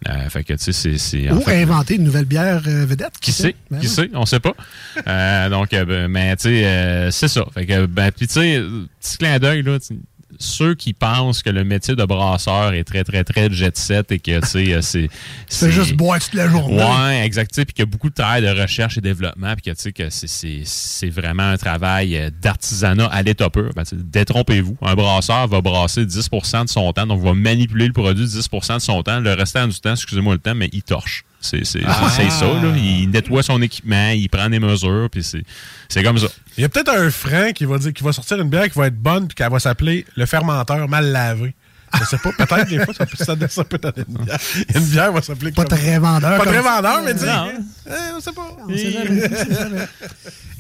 Euh, 0.08 0.30
fait 0.30 0.44
que, 0.44 0.54
tu 0.54 0.72
sais, 0.72 0.96
c'est- 0.98 1.30
ou 1.30 1.40
fait, 1.42 1.62
inventer 1.62 1.96
une 1.96 2.04
nouvelle 2.04 2.24
bière 2.24 2.62
euh, 2.66 2.86
vedette. 2.86 3.12
Qui 3.20 3.32
sait? 3.32 3.54
Ben 3.70 3.80
qui 3.80 3.88
sait? 3.88 4.08
On 4.14 4.24
sait 4.24 4.40
pas. 4.40 4.54
Euh, 5.06 5.48
donc, 5.50 5.72
euh, 5.74 5.84
ben, 5.84 6.08
mais 6.08 6.34
tu 6.36 6.44
sais, 6.44 6.64
euh, 6.66 7.10
c'est 7.10 7.28
ça. 7.28 7.44
Fait 7.52 7.66
que, 7.66 7.84
ben, 7.86 8.10
puis 8.10 8.26
tu 8.26 8.34
sais, 8.34 8.62
petit 9.00 9.18
clin 9.18 9.38
d'œil, 9.38 9.62
là, 9.62 9.78
ceux 10.40 10.74
qui 10.74 10.94
pensent 10.94 11.42
que 11.42 11.50
le 11.50 11.62
métier 11.64 11.94
de 11.94 12.04
brasseur 12.04 12.72
est 12.72 12.84
très, 12.84 13.04
très, 13.04 13.22
très 13.24 13.50
jet 13.52 13.76
set 13.76 14.10
et 14.10 14.18
que, 14.18 14.40
tu 14.40 14.46
sais, 14.46 14.72
euh, 14.74 14.80
c'est. 14.82 15.08
C'est 15.48 15.70
juste 15.70 15.94
boire 15.94 16.18
toute 16.18 16.34
la 16.34 16.48
journée. 16.48 16.82
Ouais, 16.82 17.24
exact. 17.24 17.54
Puis 17.54 17.66
qu'il 17.66 17.78
y 17.80 17.82
a 17.82 17.86
beaucoup 17.86 18.08
de 18.08 18.14
travail 18.14 18.42
de 18.42 18.48
recherche 18.48 18.96
et 18.98 19.00
développement, 19.00 19.52
puis 19.54 19.62
que 19.70 19.70
tu 19.76 19.82
sais 19.82 19.92
que 19.92 20.08
c'est- 20.10 20.26
c'est 20.26 20.62
c'est 20.64 21.10
vraiment 21.10 21.42
un 21.42 21.56
travail 21.58 22.16
euh, 22.16 22.30
d'artisanat 22.42 23.06
à 23.06 23.22
l'état 23.22 23.50
pur. 23.50 23.70
Ben, 23.76 23.84
Détrompez-vous. 23.92 24.76
Un 24.82 24.94
brasseur 24.94 25.46
va 25.48 25.60
brasser 25.60 26.04
10% 26.06 26.64
de 26.64 26.68
son 26.70 26.92
temps, 26.92 27.06
donc 27.06 27.22
va 27.22 27.34
manipuler 27.34 27.86
le 27.86 27.92
produit 27.92 28.26
10% 28.26 28.74
de 28.76 28.80
son 28.80 29.02
temps. 29.02 29.20
Le 29.20 29.32
restant 29.34 29.66
du 29.68 29.78
temps, 29.78 29.92
excusez-moi 29.92 30.34
le 30.34 30.40
temps, 30.40 30.54
mais 30.54 30.68
il 30.72 30.82
torche. 30.82 31.24
C'est 31.40 31.64
c'est- 31.64 31.80
c'est 32.16 32.30
ça, 32.30 32.44
là. 32.46 32.72
Il 32.76 33.08
nettoie 33.10 33.42
son 33.42 33.60
équipement, 33.62 34.10
il 34.10 34.28
prend 34.28 34.48
des 34.50 34.60
mesures, 34.60 35.08
puis 35.10 35.22
c'est 35.24 35.42
c'est 35.88 36.02
comme 36.02 36.18
ça. 36.18 36.26
Il 36.58 36.62
y 36.62 36.64
a 36.64 36.68
peut-être 36.68 36.92
un 36.94 37.10
franc 37.10 37.52
qui 37.54 37.64
va 37.64 37.78
dire 37.78 37.92
qui 37.92 38.02
va 38.02 38.12
sortir 38.12 38.38
une 38.40 38.50
bière 38.50 38.68
qui 38.70 38.78
va 38.78 38.88
être 38.88 38.98
bonne 39.00 39.26
puis 39.26 39.34
qu'elle 39.34 39.50
va 39.50 39.58
s'appeler 39.58 40.04
le 40.16 40.26
fermenteur 40.26 40.86
mal 40.88 41.06
lavé. 41.10 41.54
Je 41.98 42.04
sais 42.04 42.18
pas, 42.18 42.30
peut-être 42.32 42.68
des 42.68 42.84
fois 42.84 42.94
ça 42.94 43.04
peut, 43.04 43.16
ça, 43.16 43.34
ça 43.48 43.64
peut 43.64 43.78
donner 43.78 44.04
une 44.08 44.24
bière. 44.24 44.38
Une 44.76 44.84
bière 44.84 45.12
va 45.12 45.22
s'appeler 45.22 45.50
Pas 45.50 45.64
comme- 45.64 45.76
très 45.78 45.98
vendeur. 45.98 46.38
Pas 46.38 46.44
très 46.46 46.60
vendeur, 46.60 47.02
mais 47.04 47.14
dis. 47.14 47.24
Non. 47.24 47.48
euh, 47.88 47.96
on 48.16 48.20
sait 48.20 48.32
pas. 48.32 48.56
On 48.68 48.76
sait 48.76 48.92
jamais, 48.92 49.22
on 49.32 49.36
sait 49.36 49.54
jamais. 49.54 49.88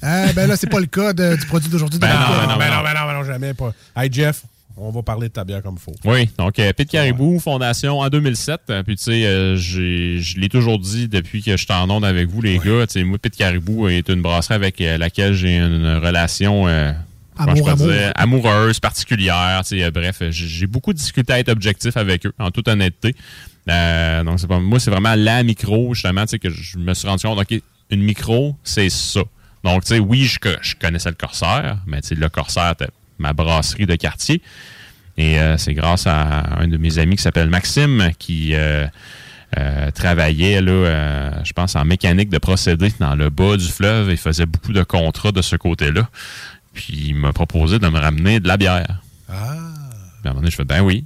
Euh, 0.02 0.32
ben 0.32 0.48
là, 0.48 0.56
c'est 0.56 0.66
pas 0.70 0.80
le 0.80 0.86
cas 0.86 1.12
de- 1.12 1.36
du 1.36 1.46
produit 1.46 1.68
d'aujourd'hui. 1.68 2.00
Ben 2.00 2.08
ben 2.08 2.14
non, 2.18 2.26
non, 2.26 2.56
ben 2.56 2.58
ben 2.58 2.70
non, 2.76 2.82
ben 2.82 2.94
non, 2.94 3.06
ben 3.06 3.12
non, 3.14 3.24
jamais 3.24 3.54
pas. 3.54 3.72
Hey 3.94 4.08
Jeff, 4.10 4.42
on 4.80 4.90
va 4.90 5.02
parler 5.02 5.28
de 5.28 5.32
ta 5.32 5.44
bière 5.44 5.62
comme 5.62 5.76
il 5.76 5.80
faut. 5.82 5.94
Oui, 6.04 6.28
donc 6.38 6.58
euh, 6.58 6.72
Pete 6.72 6.90
Caribou, 6.90 7.38
fondation 7.38 8.00
en 8.00 8.08
2007. 8.08 8.60
Euh, 8.70 8.82
Puis 8.82 8.96
tu 8.96 9.04
sais, 9.04 9.26
euh, 9.26 9.56
je 9.56 10.38
l'ai 10.38 10.48
toujours 10.48 10.78
dit 10.78 11.08
depuis 11.08 11.42
que 11.42 11.52
je 11.52 11.64
suis 11.64 11.72
en 11.72 11.88
onde 11.90 12.04
avec 12.04 12.28
vous, 12.28 12.40
les 12.42 12.58
gars. 12.58 12.86
Tu 12.86 12.94
sais, 13.00 13.04
moi, 13.04 13.18
Pete 13.18 13.36
Caribou 13.36 13.88
est 13.88 14.08
une 14.08 14.22
brasserie 14.22 14.54
avec 14.54 14.80
euh, 14.80 14.98
laquelle 14.98 15.34
j'ai 15.34 15.56
une 15.58 15.96
relation 16.02 16.66
je 16.68 17.42
Amour, 17.42 17.72
dire, 17.76 18.12
amoureuse, 18.16 18.80
particulière. 18.80 19.62
Tu 19.64 19.78
sais, 19.80 19.90
bref, 19.90 20.22
j'ai 20.30 20.66
beaucoup 20.66 20.92
de 20.92 20.98
difficultés 20.98 21.32
à 21.32 21.38
être 21.38 21.48
objectif 21.48 21.96
avec 21.96 22.26
eux, 22.26 22.32
en 22.38 22.50
toute 22.50 22.68
honnêteté. 22.68 23.14
Donc 23.66 24.38
c'est 24.40 24.46
pas, 24.46 24.58
moi, 24.60 24.78
c'est 24.80 24.90
vraiment 24.90 25.14
la 25.14 25.42
micro, 25.42 25.94
justement, 25.94 26.22
tu 26.26 26.30
sais, 26.30 26.38
que 26.38 26.50
je 26.50 26.76
me 26.78 26.92
suis 26.92 27.08
rendu 27.08 27.22
compte, 27.22 27.38
OK, 27.38 27.60
une 27.90 28.02
micro, 28.02 28.56
c'est 28.62 28.90
ça. 28.90 29.20
Donc, 29.64 29.82
tu 29.84 29.88
sais, 29.94 29.98
oui, 30.00 30.24
je, 30.24 30.38
co- 30.38 30.48
je 30.62 30.74
connaissais 30.74 31.08
le 31.10 31.14
Corsaire, 31.16 31.78
mais 31.86 32.00
tu 32.02 32.08
sais, 32.08 32.14
le 32.14 32.28
Corsaire, 32.28 32.74
c'était 32.78 32.90
ma 33.20 33.32
brasserie 33.32 33.86
de 33.86 33.94
quartier. 33.94 34.42
Et 35.16 35.38
euh, 35.38 35.56
c'est 35.58 35.74
grâce 35.74 36.06
à 36.06 36.60
un 36.60 36.66
de 36.66 36.76
mes 36.76 36.98
amis 36.98 37.16
qui 37.16 37.22
s'appelle 37.22 37.50
Maxime 37.50 38.10
qui 38.18 38.54
euh, 38.54 38.86
euh, 39.58 39.90
travaillait, 39.90 40.60
là, 40.62 41.42
je 41.44 41.52
pense, 41.52 41.76
en 41.76 41.84
mécanique 41.84 42.30
de 42.30 42.38
procédés 42.38 42.92
dans 42.98 43.14
le 43.14 43.28
bas 43.28 43.56
du 43.56 43.68
fleuve 43.68 44.10
et 44.10 44.16
faisait 44.16 44.46
beaucoup 44.46 44.72
de 44.72 44.82
contrats 44.82 45.32
de 45.32 45.42
ce 45.42 45.56
côté-là. 45.56 46.08
Puis 46.72 47.08
il 47.08 47.14
m'a 47.16 47.32
proposé 47.32 47.78
de 47.78 47.88
me 47.88 47.98
ramener 47.98 48.40
de 48.40 48.48
la 48.48 48.56
bière. 48.56 49.02
Ah. 49.28 49.56
Puis 50.22 50.28
à 50.28 50.30
un 50.30 50.30
moment 50.30 50.40
donné, 50.40 50.50
je 50.50 50.56
fais 50.56 50.64
ben 50.64 50.80
oui. 50.80 51.04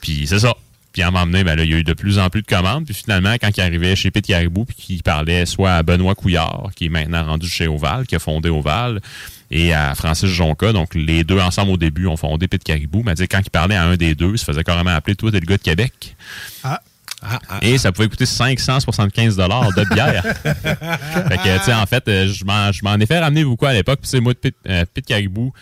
Puis 0.00 0.26
c'est 0.26 0.40
ça. 0.40 0.54
Puis 0.92 1.00
à 1.02 1.08
un 1.08 1.10
moment 1.10 1.26
donné, 1.26 1.42
ben 1.42 1.56
là, 1.56 1.64
il 1.64 1.70
y 1.70 1.74
a 1.74 1.78
eu 1.78 1.84
de 1.84 1.94
plus 1.94 2.18
en 2.18 2.28
plus 2.28 2.42
de 2.42 2.46
commandes. 2.46 2.84
Puis 2.84 2.94
finalement, 2.94 3.32
quand 3.40 3.56
il 3.56 3.60
arrivait 3.60 3.96
chez 3.96 4.10
Pete 4.10 4.26
Caribou, 4.26 4.66
puis 4.66 4.76
qu'il 4.76 5.02
parlait 5.02 5.46
soit 5.46 5.72
à 5.72 5.82
Benoît 5.82 6.14
Couillard, 6.14 6.70
qui 6.76 6.86
est 6.86 6.90
maintenant 6.90 7.24
rendu 7.24 7.48
chez 7.48 7.66
Oval, 7.66 8.06
qui 8.06 8.14
a 8.14 8.18
fondé 8.18 8.50
Oval, 8.50 9.00
et 9.52 9.74
à 9.74 9.94
Francis 9.94 10.30
Jonca, 10.30 10.72
donc 10.72 10.94
les 10.94 11.24
deux 11.24 11.38
ensemble 11.38 11.72
au 11.72 11.76
début 11.76 12.06
ont 12.06 12.16
fondé 12.16 12.48
Pete 12.48 12.64
Caribou. 12.64 13.02
Mais 13.04 13.14
quand 13.26 13.40
il 13.44 13.50
parlait 13.50 13.76
à 13.76 13.84
un 13.84 13.96
des 13.96 14.14
deux, 14.14 14.32
il 14.32 14.38
se 14.38 14.44
faisait 14.44 14.64
carrément 14.64 14.90
appeler 14.90 15.14
toi, 15.14 15.30
t'es 15.30 15.40
le 15.40 15.46
gars 15.46 15.58
de 15.58 15.62
Québec. 15.62 16.16
Ah. 16.64 16.80
Et 17.60 17.76
ça 17.78 17.92
pouvait 17.92 18.08
coûter 18.08 18.26
575 18.26 19.36
de 19.36 19.94
bière. 19.94 20.22
fait 20.42 21.36
que, 21.36 21.58
tu 21.58 21.64
sais, 21.64 21.74
en 21.74 21.86
fait, 21.86 22.08
euh, 22.08 22.26
je 22.26 22.44
m'en 22.82 22.94
ai 22.94 23.06
fait 23.06 23.20
ramener 23.20 23.44
beaucoup 23.44 23.66
à 23.66 23.74
l'époque. 23.74 24.00
Puis, 24.00 24.08
c'est 24.08 24.20
moi, 24.20 24.32
de 24.32 24.38
Pete, 24.38 24.56
euh, 24.68 24.84
Pete 24.92 25.06
Caribou, 25.06 25.52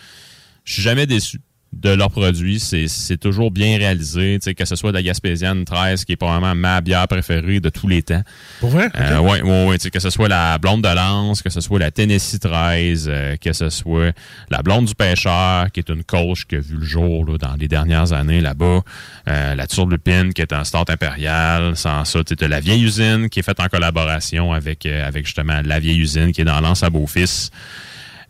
je 0.63 0.73
suis 0.73 0.81
jamais 0.81 1.05
déçu 1.05 1.39
de 1.73 1.89
leurs 1.89 2.11
produits. 2.11 2.59
C'est 2.59 3.17
toujours 3.17 3.51
bien 3.51 3.77
réalisé. 3.77 4.39
Que 4.57 4.65
ce 4.65 4.75
soit 4.75 4.91
de 4.91 4.97
la 4.97 5.03
Gaspésienne 5.03 5.65
13, 5.65 6.05
qui 6.05 6.13
est 6.13 6.15
probablement 6.17 6.55
ma 6.55 6.81
bière 6.81 7.07
préférée 7.07 7.59
de 7.59 7.69
tous 7.69 7.87
les 7.87 8.01
temps. 8.01 8.21
Pour 8.59 8.69
vrai? 8.69 8.89
Euh, 8.95 9.19
ouais, 9.19 9.41
ouais, 9.41 9.67
ouais, 9.67 9.77
tu 9.77 9.83
sais, 9.83 9.89
que 9.91 9.99
ce 9.99 10.09
soit 10.09 10.27
la 10.27 10.57
blonde 10.57 10.83
de 10.83 10.93
Lance, 10.93 11.41
que 11.41 11.49
ce 11.49 11.61
soit 11.61 11.79
la 11.79 11.91
Tennessee 11.91 12.39
13, 12.39 13.07
euh, 13.09 13.35
que 13.37 13.53
ce 13.53 13.69
soit 13.69 14.13
la 14.49 14.61
blonde 14.61 14.85
du 14.85 14.95
pêcheur, 14.95 15.71
qui 15.71 15.79
est 15.79 15.89
une 15.89 16.03
coach 16.03 16.45
qui 16.45 16.55
a 16.55 16.59
vu 16.59 16.75
le 16.75 16.85
jour 16.85 17.25
là, 17.25 17.37
dans 17.37 17.55
les 17.55 17.67
dernières 17.67 18.13
années 18.13 18.41
là-bas, 18.41 18.81
euh, 19.27 19.55
la 19.55 19.67
Turlupine, 19.67 20.33
qui 20.33 20.41
est 20.41 20.53
un 20.53 20.63
start 20.63 20.89
impérial, 20.89 21.75
sans 21.77 22.05
ça, 22.05 22.23
tu 22.23 22.35
la 22.47 22.59
vieille 22.59 22.83
usine 22.83 23.29
qui 23.29 23.39
est 23.39 23.43
faite 23.43 23.59
en 23.59 23.67
collaboration 23.67 24.51
avec, 24.51 24.85
euh, 24.85 25.07
avec 25.07 25.25
justement 25.25 25.61
la 25.63 25.79
vieille 25.79 25.99
usine 25.99 26.31
qui 26.31 26.41
est 26.41 26.45
dans 26.45 26.59
Lance 26.59 26.83
à 26.83 26.89
Beaufils. 26.89 27.49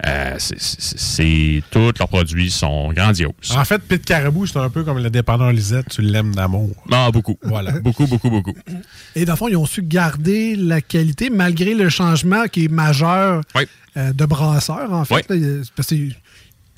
Euh, 0.08 0.36
c'est- 0.40 1.62
tous 1.70 1.92
leurs 2.00 2.08
produits 2.08 2.50
sont 2.50 2.92
grandioses. 2.92 3.32
En 3.56 3.64
fait, 3.66 3.80
Pete 3.80 4.04
Caribou, 4.06 4.48
c'est 4.48 4.58
un 4.58 4.70
peu 4.70 4.84
comme 4.84 4.98
le 4.98 5.10
dépanneur 5.12 5.52
Lisette, 5.52 5.90
tu 5.90 6.02
l'aimes 6.02 6.34
d'amour. 6.34 6.72
Ah, 6.92 7.10
beaucoup. 7.12 7.38
Voilà. 7.44 7.72
Beaucoup, 7.82 8.08
beaucoup, 8.08 8.30
beaucoup. 8.30 8.54
Et 9.16 9.26
dans 9.26 9.34
le 9.34 9.38
fond, 9.38 9.48
ils 9.48 9.58
ont 9.58 9.66
su 9.66 9.82
garder 9.84 10.56
la 10.56 10.82
qualité 10.82 11.30
malgré 11.30 11.74
le 11.76 11.90
changement 11.90 12.46
qui 12.48 12.66
est 12.66 12.72
majeur 12.72 13.42
Oui. 13.56 13.64
euh, 13.98 14.12
de 14.14 14.26
brasseur, 14.26 14.92
en 14.92 15.06
fait. 15.06 15.26
Oui. 15.30 15.40
là. 15.40 15.64
Parce 15.76 15.90
que 15.90 15.96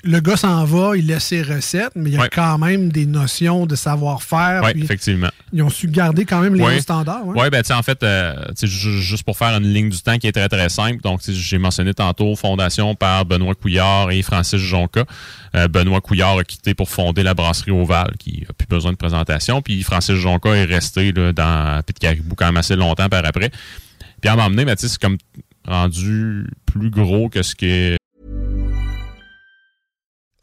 le 0.04 0.20
gars 0.20 0.36
s'en 0.36 0.64
va, 0.64 0.96
il 0.96 1.06
laisse 1.06 1.24
ses 1.24 1.42
recettes, 1.42 1.92
mais 1.96 2.10
il 2.10 2.14
y 2.16 2.18
a 2.18 2.28
quand 2.28 2.58
même 2.58 2.90
des 2.92 3.06
notions 3.06 3.66
de 3.66 3.74
savoir-faire. 3.74 4.62
Oui, 4.64 4.82
effectivement. 4.84 5.28
Ils 5.52 5.62
ont 5.62 5.70
su 5.70 5.88
garder 5.88 6.24
quand 6.24 6.40
même 6.40 6.54
les 6.54 6.62
Ouais. 6.62 6.80
standards. 6.80 7.26
ouais. 7.26 7.40
Oui, 7.42 7.50
ben, 7.50 7.62
tu 7.62 7.68
sais, 7.68 7.74
en 7.74 7.82
fait, 7.82 8.02
euh, 8.02 8.34
juste 8.62 9.22
pour 9.24 9.36
faire 9.38 9.56
une 9.56 9.66
ligne 9.72 9.88
du 9.88 9.98
temps 10.00 10.18
qui 10.18 10.26
est 10.26 10.32
très, 10.32 10.48
très 10.48 10.68
simple. 10.68 11.00
Donc, 11.02 11.20
j'ai 11.26 11.58
mentionné 11.58 11.94
tantôt 11.94 12.36
fondation 12.36 12.94
par 12.94 13.24
Benoît 13.24 13.54
Couillard 13.54 14.10
et 14.10 14.20
Francis 14.22 14.60
Jonca. 14.60 15.04
Euh, 15.56 15.68
Benoît 15.68 16.00
Couillard 16.00 16.38
a 16.38 16.44
quitté 16.44 16.74
pour 16.74 16.88
fonder 16.90 17.22
la 17.22 17.34
brasserie 17.34 17.70
Oval, 17.70 18.14
qui 18.18 18.44
a 18.48 18.52
plus 18.52 18.66
besoin 18.68 18.92
de 18.92 18.96
présentation. 18.96 19.62
Puis 19.62 19.82
Francis 19.82 20.16
Jonca 20.16 20.50
est 20.50 20.64
resté 20.64 21.12
là, 21.12 21.32
dans 21.32 21.82
Pit 21.86 21.98
Caribou 21.98 22.34
quand 22.34 22.46
même 22.46 22.56
assez 22.56 22.76
longtemps 22.76 23.08
par 23.08 23.24
après. 23.24 23.50
Puis 24.20 24.28
à 24.30 24.36
m'emmener, 24.36 24.64
ben, 24.64 24.74
c'est 24.78 24.98
comme 24.98 25.18
rendu 25.66 26.46
plus 26.66 26.90
gros 26.90 27.28
que 27.28 27.42
ce 27.42 27.54
que 27.54 27.96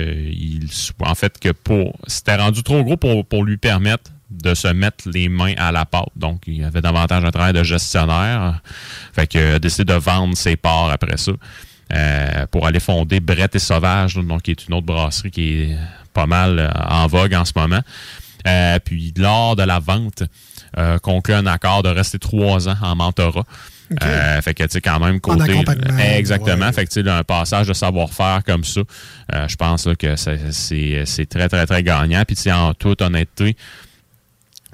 Il, 0.00 0.68
en 1.00 1.14
fait, 1.14 1.38
que 1.38 1.50
pour, 1.50 1.96
c'était 2.06 2.36
rendu 2.36 2.62
trop 2.62 2.82
gros 2.82 2.96
pour, 2.96 3.44
lui 3.44 3.56
permettre 3.56 4.10
de 4.30 4.54
se 4.54 4.68
mettre 4.68 5.08
les 5.08 5.28
mains 5.28 5.54
à 5.56 5.72
la 5.72 5.84
pâte. 5.84 6.08
Donc, 6.16 6.42
il 6.46 6.64
avait 6.64 6.80
davantage 6.80 7.24
un 7.24 7.30
travail 7.30 7.52
de 7.52 7.62
gestionnaire. 7.62 8.60
Fait 9.12 9.26
que, 9.26 9.56
a 9.56 9.58
décidé 9.58 9.92
de 9.92 9.98
vendre 9.98 10.36
ses 10.36 10.56
parts 10.56 10.90
après 10.90 11.16
ça. 11.16 11.32
euh, 11.94 12.46
pour 12.50 12.66
aller 12.66 12.80
fonder 12.80 13.20
Brett 13.20 13.54
et 13.54 13.60
Sauvage, 13.60 14.16
donc 14.16 14.42
qui 14.42 14.50
est 14.50 14.66
une 14.66 14.74
autre 14.74 14.86
brasserie 14.86 15.30
qui 15.30 15.62
est 15.62 15.78
pas 16.12 16.26
mal 16.26 16.58
euh, 16.58 16.70
en 16.88 17.06
vogue 17.06 17.34
en 17.34 17.44
ce 17.44 17.52
moment. 17.54 17.80
Euh, 18.46 18.78
puis 18.84 19.12
lors 19.16 19.56
de 19.56 19.62
la 19.62 19.78
vente, 19.78 20.22
euh, 20.78 20.98
conclut 20.98 21.34
un 21.34 21.46
accord 21.46 21.82
de 21.82 21.88
rester 21.88 22.18
trois 22.18 22.68
ans 22.68 22.76
en 22.82 22.96
mentorat. 22.96 23.44
Euh, 24.02 24.40
fait 24.42 24.52
que, 24.54 24.64
tu 24.64 24.70
sais, 24.70 24.80
quand 24.80 24.98
même, 24.98 25.20
côté. 25.20 25.52
exactement. 26.16 26.66
ouais. 26.66 26.72
Fait 26.72 26.84
que, 26.86 26.92
tu 26.92 27.02
sais, 27.02 27.08
un 27.08 27.22
passage 27.22 27.68
de 27.68 27.72
savoir-faire 27.72 28.42
comme 28.44 28.64
ça, 28.64 28.80
euh, 29.32 29.48
je 29.48 29.56
pense 29.56 29.86
là, 29.86 29.94
que 29.94 30.16
c'est- 30.16 31.26
très, 31.26 31.48
très, 31.48 31.66
très 31.66 31.82
gagnant. 31.82 32.22
Puis, 32.26 32.34
tu 32.36 32.42
sais, 32.42 32.52
en 32.52 32.74
toute 32.74 33.00
honnêteté, 33.02 33.56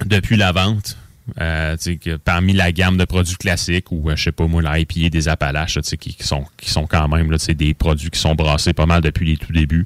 depuis 0.05 0.35
la 0.35 0.51
vente, 0.51 0.97
euh, 1.39 1.77
tu 1.77 1.83
sais, 1.93 1.95
que 1.97 2.15
parmi 2.17 2.53
la 2.53 2.71
gamme 2.71 2.97
de 2.97 3.05
produits 3.05 3.37
classiques 3.37 3.91
ou, 3.91 4.09
euh, 4.09 4.15
je 4.15 4.23
sais 4.23 4.31
pas 4.31 4.47
moi, 4.47 4.61
l'IPA 4.61 5.09
des 5.09 5.27
Appalaches, 5.27 5.75
tu 5.75 5.83
sais, 5.83 5.97
qui, 5.97 6.15
qui 6.15 6.23
sont, 6.23 6.45
qui 6.57 6.69
sont 6.69 6.87
quand 6.87 7.07
même 7.07 7.31
là, 7.31 7.37
des 7.53 7.73
produits 7.73 8.09
qui 8.09 8.19
sont 8.19 8.35
brassés 8.35 8.73
pas 8.73 8.85
mal 8.85 9.01
depuis 9.01 9.25
les 9.29 9.37
tout 9.37 9.53
débuts, 9.53 9.85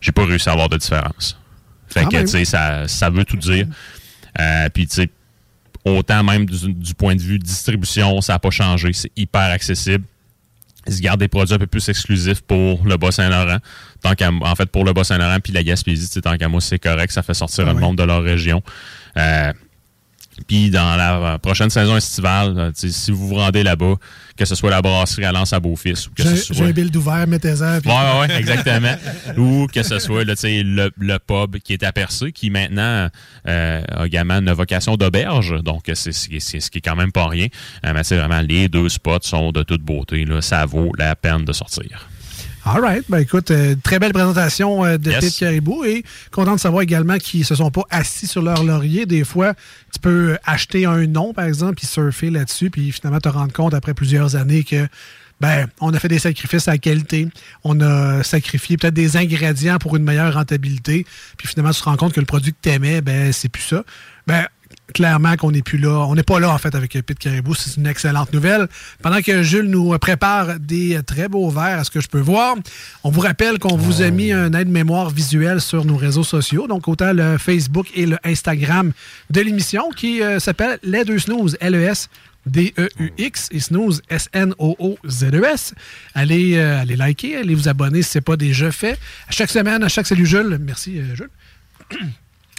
j'ai 0.00 0.12
pas 0.12 0.24
réussi 0.26 0.48
à 0.48 0.52
avoir 0.52 0.68
de 0.68 0.76
différence. 0.76 1.38
Fait 1.88 2.02
Quand 2.02 2.10
que, 2.10 2.26
sais, 2.26 2.44
ça, 2.44 2.86
ça 2.86 3.08
veut 3.08 3.24
tout 3.24 3.36
dire. 3.38 3.66
Euh, 4.40 4.68
Puis, 4.74 4.86
tu 4.86 4.96
sais, 4.96 5.08
autant 5.96 6.22
même 6.24 6.46
du, 6.46 6.72
du 6.72 6.94
point 6.94 7.14
de 7.16 7.20
vue 7.20 7.38
distribution, 7.38 8.20
ça 8.20 8.34
n'a 8.34 8.38
pas 8.38 8.50
changé. 8.50 8.92
C'est 8.92 9.12
hyper 9.16 9.42
accessible. 9.50 10.04
Ils 10.86 10.94
se 10.94 11.00
gardent 11.02 11.20
des 11.20 11.28
produits 11.28 11.54
un 11.54 11.58
peu 11.58 11.66
plus 11.66 11.86
exclusifs 11.88 12.40
pour 12.40 12.84
le 12.86 12.96
Bas-Saint-Laurent. 12.96 13.58
Tant 14.02 14.14
en 14.42 14.54
fait, 14.54 14.70
pour 14.70 14.84
le 14.84 14.92
Bas-Saint-Laurent 14.92 15.38
puis 15.42 15.52
la 15.52 15.62
Gaspésie, 15.62 16.08
tant 16.22 16.36
qu'à 16.38 16.48
moi, 16.48 16.60
c'est 16.60 16.78
correct. 16.78 17.10
Ça 17.12 17.22
fait 17.22 17.34
sortir 17.34 17.64
Ah 17.66 17.70
le 17.72 17.76
oui. 17.76 17.82
monde 17.82 17.98
de 17.98 18.04
leur 18.04 18.22
région. 18.22 18.62
Euh, 19.16 19.52
puis 20.46 20.70
dans 20.70 20.96
la 20.96 21.38
prochaine 21.38 21.70
saison 21.70 21.96
estivale, 21.96 22.54
euh, 22.58 22.70
si 22.74 23.10
vous 23.10 23.28
vous 23.28 23.34
rendez 23.34 23.62
là-bas, 23.62 23.94
que 24.36 24.44
ce 24.44 24.54
soit 24.54 24.70
la 24.70 24.80
brasserie 24.80 25.24
à 25.24 25.32
Lance 25.32 25.52
à 25.52 25.58
Beaufils 25.60 26.06
ou 26.08 26.14
que 26.14 26.22
J'ai 26.22 26.36
ce 26.36 26.52
j'ai 26.52 26.54
soit... 26.54 26.66
un 26.66 26.70
build 26.70 26.94
ouvert, 26.96 27.26
mettez-en. 27.26 27.80
puis- 27.80 27.90
Ouais, 27.90 28.20
ouais, 28.28 28.38
exactement. 28.38 28.94
Ou 29.36 29.66
que 29.66 29.82
ce 29.82 29.98
soit 29.98 30.24
là, 30.24 30.34
le, 30.44 30.90
le 30.96 31.18
pub 31.18 31.58
qui 31.58 31.72
est 31.72 31.82
aperçu, 31.82 32.30
qui 32.32 32.48
maintenant 32.50 33.08
euh, 33.48 33.82
a 33.90 34.06
également 34.06 34.34
une 34.38 34.52
vocation 34.52 34.96
d'auberge. 34.96 35.60
Donc, 35.64 35.90
c'est 35.94 36.12
ce 36.12 36.28
qui 36.70 36.78
est 36.78 36.80
quand 36.80 36.94
même 36.96 37.10
pas 37.10 37.26
rien. 37.26 37.48
Euh, 37.84 37.92
mais 37.94 38.04
c'est 38.04 38.16
vraiment, 38.16 38.40
les 38.40 38.68
deux 38.68 38.88
spots 38.88 39.18
sont 39.22 39.50
de 39.50 39.64
toute 39.64 39.82
beauté. 39.82 40.24
Là, 40.24 40.40
ça 40.40 40.64
vaut 40.66 40.92
la 40.96 41.16
peine 41.16 41.44
de 41.44 41.52
sortir. 41.52 42.08
All 42.70 42.82
right. 42.82 43.02
Ben 43.08 43.20
écoute, 43.20 43.50
euh, 43.50 43.76
très 43.82 43.98
belle 43.98 44.12
présentation 44.12 44.84
euh, 44.84 44.98
de 44.98 45.10
Yes. 45.10 45.20
Pete 45.20 45.38
Caribou 45.38 45.84
et 45.84 46.04
content 46.30 46.54
de 46.54 46.60
savoir 46.60 46.82
également 46.82 47.16
qu'ils 47.16 47.46
se 47.46 47.54
sont 47.54 47.70
pas 47.70 47.84
assis 47.88 48.26
sur 48.26 48.42
leur 48.42 48.62
laurier. 48.62 49.06
Des 49.06 49.24
fois, 49.24 49.54
tu 49.90 49.98
peux 50.00 50.36
acheter 50.44 50.84
un 50.84 51.06
nom, 51.06 51.32
par 51.32 51.46
exemple, 51.46 51.76
puis 51.76 51.86
surfer 51.86 52.28
là-dessus, 52.28 52.68
puis 52.68 52.92
finalement 52.92 53.20
te 53.20 53.28
rendre 53.30 53.54
compte 53.54 53.72
après 53.72 53.94
plusieurs 53.94 54.36
années 54.36 54.64
que 54.64 54.86
ben, 55.40 55.66
on 55.80 55.94
a 55.94 55.98
fait 55.98 56.08
des 56.08 56.18
sacrifices 56.18 56.68
à 56.68 56.72
la 56.72 56.78
qualité, 56.78 57.28
on 57.64 57.80
a 57.80 58.22
sacrifié 58.22 58.76
peut-être 58.76 58.92
des 58.92 59.16
ingrédients 59.16 59.78
pour 59.78 59.96
une 59.96 60.02
meilleure 60.02 60.34
rentabilité, 60.34 61.06
puis 61.38 61.48
finalement 61.48 61.72
tu 61.72 61.80
te 61.80 61.84
rends 61.84 61.96
compte 61.96 62.12
que 62.12 62.20
le 62.20 62.26
produit 62.26 62.52
que 62.52 62.58
tu 62.60 62.68
aimais, 62.68 63.00
ben 63.00 63.32
c'est 63.32 63.48
plus 63.48 63.62
ça. 63.62 63.84
Ben 64.26 64.46
clairement 64.94 65.36
qu'on 65.36 65.52
n'est 65.52 65.62
plus 65.62 65.78
là. 65.78 66.06
On 66.08 66.14
n'est 66.14 66.22
pas 66.22 66.40
là, 66.40 66.50
en 66.50 66.58
fait, 66.58 66.74
avec 66.74 66.92
Pete 66.92 67.18
Caribou. 67.18 67.54
C'est 67.54 67.76
une 67.76 67.86
excellente 67.86 68.32
nouvelle. 68.32 68.68
Pendant 69.02 69.20
que 69.20 69.42
Jules 69.42 69.68
nous 69.68 69.96
prépare 69.98 70.58
des 70.58 71.00
très 71.06 71.28
beaux 71.28 71.50
verres, 71.50 71.80
à 71.80 71.84
ce 71.84 71.90
que 71.90 72.00
je 72.00 72.08
peux 72.08 72.20
voir, 72.20 72.56
on 73.04 73.10
vous 73.10 73.20
rappelle 73.20 73.58
qu'on 73.58 73.76
vous 73.76 74.02
a 74.02 74.10
mis 74.10 74.32
un 74.32 74.52
aide-mémoire 74.52 75.10
visuel 75.10 75.60
sur 75.60 75.84
nos 75.84 75.96
réseaux 75.96 76.24
sociaux. 76.24 76.66
Donc, 76.66 76.88
autant 76.88 77.12
le 77.12 77.38
Facebook 77.38 77.88
et 77.94 78.06
le 78.06 78.18
Instagram 78.24 78.92
de 79.30 79.40
l'émission 79.40 79.90
qui 79.90 80.22
euh, 80.22 80.38
s'appelle 80.38 80.78
Les 80.82 81.04
Deux 81.04 81.18
Snooze, 81.18 81.56
L-E-S. 81.60 82.08
D-E-U-X 82.46 83.48
et 83.50 83.60
Snooze, 83.60 84.00
S-N-O-O-Z-E-S. 84.08 85.74
Allez, 86.14 86.56
euh, 86.56 86.80
allez 86.80 86.96
liker, 86.96 87.36
allez 87.36 87.54
vous 87.54 87.68
abonner 87.68 88.00
si 88.00 88.12
ce 88.12 88.18
n'est 88.18 88.22
pas 88.22 88.38
déjà 88.38 88.72
fait. 88.72 88.98
À 89.28 89.32
chaque 89.32 89.50
semaine, 89.50 89.82
à 89.82 89.88
chaque 89.88 90.06
salut 90.06 90.24
Jules. 90.24 90.58
Merci 90.58 90.98
euh, 90.98 91.14
Jules. 91.14 91.30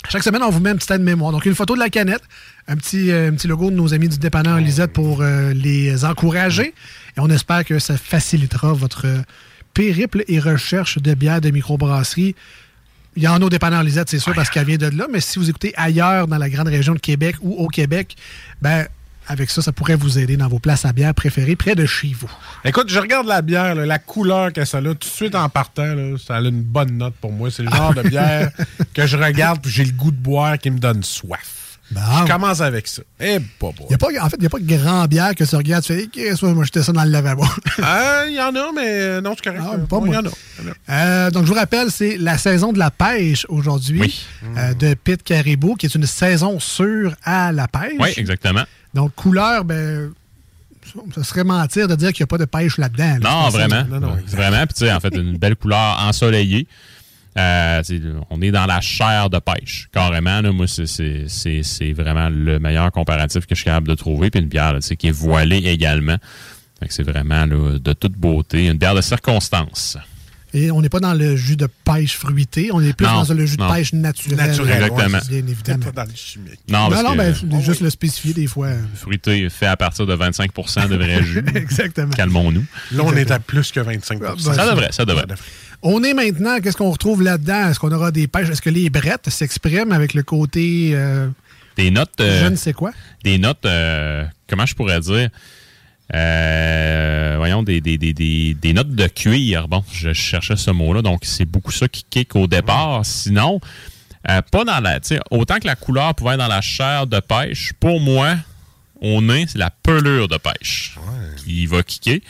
Chaque 0.08 0.24
semaine, 0.24 0.42
on 0.44 0.50
vous 0.50 0.60
met 0.60 0.70
un 0.70 0.76
petit 0.76 0.92
aide 0.94 1.02
mémoire. 1.02 1.32
Donc, 1.32 1.46
une 1.46 1.56
photo 1.56 1.76
de 1.76 1.80
la 1.80 1.90
canette, 1.90 2.24
un 2.68 2.78
petit, 2.78 3.12
euh, 3.12 3.30
un 3.30 3.34
petit 3.34 3.48
logo 3.48 3.70
de 3.70 3.76
nos 3.76 3.94
amis 3.94 4.08
du 4.08 4.18
dépanneur 4.18 4.58
Lisette 4.58 4.94
pour 4.94 5.22
euh, 5.22 5.54
les 5.54 6.06
encourager. 6.06 6.74
Et 7.18 7.20
on 7.20 7.30
espère 7.30 7.66
que 7.66 7.80
ça 7.80 7.98
facilitera 7.98 8.74
votre 8.74 9.06
périple 9.74 10.24
et 10.28 10.40
recherche 10.40 10.98
de 11.00 11.14
bière 11.14 11.42
de 11.42 11.52
microbrasserie. 11.52 12.36
Il 13.16 13.24
y 13.24 13.28
en 13.28 13.42
a 13.42 13.46
au 13.46 13.50
dépanneur 13.50 13.84
Lisette, 13.84 14.10
c'est 14.10 14.20
sûr, 14.20 14.34
parce 14.34 14.50
qu'elle 14.50 14.66
vient 14.66 14.78
de 14.78 14.88
là. 14.88 15.08
Mais 15.12 15.20
si 15.20 15.38
vous 15.38 15.50
écoutez 15.50 15.74
ailleurs 15.76 16.28
dans 16.28 16.38
la 16.38 16.50
grande 16.50 16.70
région 16.70 16.94
de 16.94 17.00
Québec 17.00 17.36
ou 17.42 17.56
au 17.56 17.68
Québec, 17.68 18.16
ben 18.62 18.88
avec 19.30 19.50
ça, 19.50 19.62
ça 19.62 19.72
pourrait 19.72 19.96
vous 19.96 20.18
aider 20.20 20.36
dans 20.38 20.48
vos 20.48 20.60
places 20.60 20.86
à 20.86 20.92
bière 20.92 21.14
préférées 21.14 21.56
près 21.56 21.76
de 21.76 21.86
chez 21.86 22.14
vous. 22.20 22.30
Écoute, 22.66 22.90
je 22.90 23.00
regarde 23.00 23.28
la 23.28 23.42
bière, 23.42 23.76
là, 23.76 23.86
la 23.86 24.00
couleur 24.00 24.52
que 24.52 24.66
ça 24.66 24.80
a, 24.80 24.82
tout 24.82 24.94
de 24.96 25.04
suite 25.06 25.36
en 25.36 25.48
partant, 25.50 25.94
là, 25.96 26.18
ça 26.18 26.38
a 26.38 26.42
une 26.42 26.64
bonne 26.64 26.98
note 26.98 27.14
pour 27.22 27.32
moi. 27.32 27.50
C'est 27.52 27.64
le 27.64 27.72
genre 27.72 27.94
de 27.94 28.02
bière 28.02 28.50
que 28.94 29.06
je 29.06 29.16
regarde 29.18 29.62
puis 29.62 29.72
j'ai 29.72 29.86
le 29.86 29.92
goût 29.92 30.12
de 30.12 30.18
boire 30.18 30.58
qui 30.58 30.72
me 30.72 30.80
donne 30.80 31.04
soif. 31.04 31.56
Bon. 31.92 32.02
Je 32.22 32.32
commence 32.32 32.62
avec 32.62 32.88
ça. 32.88 33.02
Eh, 33.20 33.40
pas 33.40 33.72
y 33.90 33.94
a 33.96 33.98
pas, 33.98 34.08
en 34.22 34.30
fait, 34.30 34.36
il 34.38 34.42
n'y 34.42 34.46
a 34.46 34.50
pas 34.50 34.60
de 34.60 34.78
grand 34.78 35.06
bière 35.08 35.34
que 35.34 35.44
tu 35.44 35.56
regardes, 35.56 35.84
tu 35.84 35.94
fais, 35.96 36.06
Qu'est-ce 36.06 36.42
que 36.42 36.46
moi, 36.46 36.64
j'étais 36.64 36.84
ça 36.84 36.92
dans 36.92 37.04
le 37.04 37.10
lavabo. 37.10 37.44
Ah, 37.82 38.26
Il 38.28 38.36
y 38.36 38.40
en 38.42 38.54
a, 38.56 38.72
mais 38.76 38.86
euh, 38.86 39.22
non, 39.22 39.34
c'est 39.36 39.50
correct. 39.50 39.64
Ah, 39.66 39.76
pas 39.78 40.00
bon, 40.00 40.06
moi. 40.06 40.10
Il 40.10 40.14
y 40.14 40.18
en 40.18 40.26
a. 40.30 40.34
Il 40.60 40.66
y 40.66 40.70
en 40.70 40.72
a. 40.72 40.76
Euh, 41.28 41.32
donc, 41.32 41.46
je 41.46 41.48
vous 41.50 41.56
rappelle, 41.58 41.90
c'est 41.90 42.18
la 42.18 42.38
saison 42.38 42.74
de 42.74 42.78
la 42.80 42.92
pêche 42.92 43.48
aujourd'hui 43.50 44.02
Oui. 44.02 44.22
euh, 44.58 44.74
de 44.76 44.94
Pit 44.94 45.24
Caribou, 45.24 45.74
qui 45.76 45.88
est 45.88 45.96
une 45.96 46.06
saison 46.06 46.60
sûre 46.60 47.16
à 47.24 47.52
la 47.52 47.68
pêche. 47.68 47.94
Oui, 48.00 48.10
exactement. 48.18 48.66
Donc, 48.94 49.14
couleur, 49.16 49.64
ben, 49.66 50.12
ça 51.16 51.24
serait 51.24 51.44
mentir 51.44 51.88
de 51.88 51.96
dire 51.96 52.12
qu'il 52.14 52.24
n'y 52.24 52.26
a 52.26 52.28
pas 52.28 52.38
de 52.38 52.46
pêche 52.46 52.78
là-dedans. 52.78 53.18
là. 53.22 53.44
Non, 53.44 53.50
vraiment. 53.50 53.84
Non, 53.90 54.00
non, 54.00 54.18
exact. 54.18 54.36
vraiment. 54.38 54.66
Puis, 54.66 54.74
tu 54.76 54.86
sais, 54.86 54.92
en 54.92 55.00
fait, 55.00 55.16
une 55.16 55.38
belle 55.38 55.56
couleur 55.56 56.00
ensoleillée. 56.02 56.68
Euh, 57.38 57.82
on 58.32 58.42
est 58.42 58.52
dans 58.52 58.66
la 58.66 58.82
chair 58.82 59.30
de 59.30 59.38
pêche, 59.40 59.88
carrément. 59.94 60.42
là. 60.42 60.52
moi, 60.52 60.66
c'est- 60.68 61.94
vraiment 61.94 62.28
le 62.30 62.60
meilleur 62.60 62.92
comparatif 62.92 63.46
que 63.46 63.54
je 63.56 63.62
suis 63.62 63.66
capable 63.66 63.88
de 63.88 63.94
trouver. 63.94 64.30
Puis 64.32 64.42
une 64.42 64.48
bière 64.48 64.74
là, 64.74 64.80
qui 64.80 65.08
est 65.08 65.12
voilée 65.12 65.58
également. 65.68 66.18
C'est 66.90 67.04
vraiment 67.04 67.46
là, 67.46 67.78
de 67.78 67.94
toute 67.94 68.14
beauté. 68.14 68.68
Une 68.68 68.78
bière 68.78 68.96
de 68.96 69.02
circonstance. 69.02 69.98
Et 70.54 70.72
on 70.72 70.82
n'est 70.82 70.90
pas 70.90 71.00
dans 71.00 71.14
le 71.14 71.36
jus 71.36 71.56
de 71.58 71.68
pêche 71.86 72.16
fruité, 72.18 72.70
on 72.74 72.82
est 72.82 72.94
plus 72.94 73.06
Non, 73.06 73.22
dans 73.24 73.34
le 73.36 73.46
jus 73.46 73.56
de 73.58 73.62
non. 73.62 73.72
pêche 73.72 73.94
naturel. 73.94 74.38
Naturel, 74.38 74.84
Exactement. 74.84 75.20
Bien 75.30 75.38
évidemment. 75.38 75.86
pas 75.86 75.92
dans 75.92 76.10
le 76.10 76.16
chimique. 76.16 76.60
Non, 76.68 76.86
Non, 76.86 76.90
parce 76.90 77.04
non, 77.04 77.12
que 77.12 77.18
ben, 77.18 77.36
c'est 77.36 77.62
juste 77.62 77.82
le 77.82 77.90
spécifier 77.92 78.34
des 78.34 78.48
fois. 78.48 78.70
fruité 78.96 79.48
fait 79.50 79.68
à 79.68 79.78
partir 79.78 80.08
de 80.08 80.14
25 80.16 80.52
de 80.90 80.96
vrai 80.96 81.24
jus. 81.24 81.44
Exactement. 81.56 82.10
Calmons-nous. 82.14 82.66
Là, 82.94 83.04
on 83.06 83.14
est 83.16 83.30
à 83.30 83.40
plus 83.40 83.72
que 83.72 83.80
25 83.80 84.20
Ah, 84.26 84.34
ben, 84.36 84.54
Ça 84.54 84.70
devrait, 84.70 84.92
ça 84.92 85.06
devrait. 85.06 85.26
On 85.84 86.04
est 86.04 86.14
maintenant, 86.14 86.60
qu'est-ce 86.60 86.76
qu'on 86.78 86.90
retrouve 86.92 87.22
là-dedans? 87.22 87.70
Est-ce 87.70 87.80
qu'on 87.80 87.92
aura 87.92 88.12
des 88.12 88.28
pêches? 88.28 88.50
Est-ce 88.50 88.62
que 88.62 88.70
les 88.72 88.90
brettes 88.90 89.30
s'expriment 89.30 89.92
avec 89.92 90.14
le 90.16 90.24
côté 90.24 90.92
euh, 90.94 91.28
Des 91.78 91.92
notes. 91.92 92.20
euh, 92.22 92.44
je 92.44 92.50
ne 92.50 92.56
sais 92.56 92.74
quoi? 92.74 92.92
des 93.24 93.38
notes, 93.38 93.66
euh, 93.66 94.26
comment 94.50 94.66
je 94.66 94.74
pourrais 94.76 95.00
dire, 95.00 95.30
euh, 96.16 97.36
voyons, 97.38 97.64
des, 97.64 97.82
des, 97.82 97.98
des, 97.98 98.14
des, 98.14 98.54
des 98.54 98.74
notes 98.74 98.96
de 98.96 99.08
cuir. 99.08 99.68
Bon, 99.68 99.84
je 99.92 100.14
cherchais 100.14 100.56
ce 100.56 100.72
mot-là, 100.72 101.02
donc 101.02 101.22
c'est 101.24 101.46
beaucoup 101.46 101.72
ça 101.72 101.88
qui 101.88 102.04
kick 102.10 102.36
au 102.36 102.48
départ. 102.48 103.06
Sinon, 103.06 103.60
euh, 104.30 104.42
pas 104.42 104.66
dans 104.66 104.80
la, 104.80 105.00
tu 105.00 105.10
sais, 105.10 105.20
autant 105.32 105.60
que 105.60 105.68
la 105.68 105.76
couleur 105.76 106.16
pouvait 106.16 106.34
être 106.34 106.40
dans 106.40 106.48
la 106.48 106.62
chair 106.62 107.08
de 107.08 107.20
pêche, 107.20 107.74
pour 107.80 108.00
moi, 108.00 108.36
au 109.02 109.22
nez, 109.22 109.46
c'est 109.48 109.60
la 109.60 109.70
pelure 109.70 110.28
de 110.28 110.38
pêche 110.38 110.98
qui 111.38 111.66
va 111.66 111.84
kicker. 111.84 112.22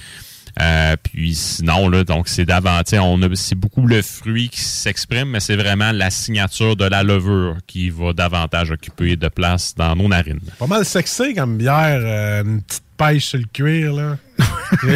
Euh, 0.61 0.95
puis 1.01 1.35
sinon, 1.35 1.87
là, 1.87 2.03
donc 2.03 2.27
c'est 2.27 2.45
davantage, 2.45 2.99
on 3.01 3.21
a, 3.21 3.33
c'est 3.35 3.55
beaucoup 3.55 3.87
le 3.87 4.01
fruit 4.01 4.49
qui 4.49 4.59
s'exprime, 4.61 5.29
mais 5.29 5.39
c'est 5.39 5.55
vraiment 5.55 5.91
la 5.93 6.09
signature 6.11 6.75
de 6.75 6.83
la 6.85 7.01
levure 7.03 7.55
qui 7.65 7.89
va 7.89 8.11
davantage 8.13 8.71
occuper 8.71 9.15
de 9.15 9.29
place 9.29 9.73
dans 9.75 9.95
nos 9.95 10.07
narines. 10.09 10.39
Pas 10.57 10.67
mal 10.67 10.83
sexy 10.83 11.33
comme 11.33 11.57
bière, 11.57 12.01
euh, 12.03 12.43
une 12.43 12.61
petite 12.61 12.83
pêche 12.97 13.25
sur 13.27 13.39
le 13.39 13.45
cuir, 13.53 13.93
là. 13.93 14.17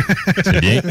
C'est 0.43 0.59
bien. 0.59 0.81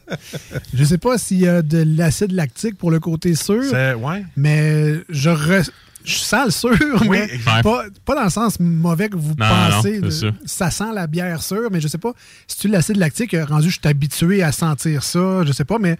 Je 0.74 0.84
sais 0.84 0.98
pas 0.98 1.16
s'il 1.18 1.40
y 1.40 1.48
a 1.48 1.62
de 1.62 1.82
l'acide 1.96 2.32
lactique 2.32 2.76
pour 2.76 2.90
le 2.90 3.00
côté 3.00 3.34
sûr, 3.34 3.64
C'est, 3.70 3.94
ouais. 3.94 4.24
mais 4.36 4.94
je, 5.08 5.30
re- 5.30 5.70
je 6.04 6.14
sens 6.16 6.44
le 6.46 6.50
sûr, 6.50 7.02
Oui, 7.08 7.18
mais 7.30 7.62
pas, 7.62 7.84
pas 8.04 8.14
dans 8.14 8.24
le 8.24 8.30
sens 8.30 8.58
mauvais 8.60 9.08
que 9.08 9.16
vous 9.16 9.34
Non, 9.38 9.46
pensez. 9.70 9.98
non, 10.00 10.06
de- 10.06 10.10
c'est 10.10 10.30
ça 10.44 10.70
sent 10.70 10.92
la 10.94 11.06
bière 11.06 11.42
sûre, 11.42 11.68
mais 11.70 11.80
je 11.80 11.88
sais 11.88 11.98
pas 11.98 12.12
si 12.46 12.58
tu 12.58 12.68
l'acide 12.68 12.96
lactique, 12.96 13.34
euh, 13.34 13.44
rendu, 13.44 13.68
je 13.70 13.78
suis 13.80 13.88
habitué 13.88 14.42
à 14.42 14.52
sentir 14.52 15.02
ça, 15.02 15.44
je 15.44 15.52
sais 15.52 15.64
pas, 15.64 15.78
mais 15.78 15.96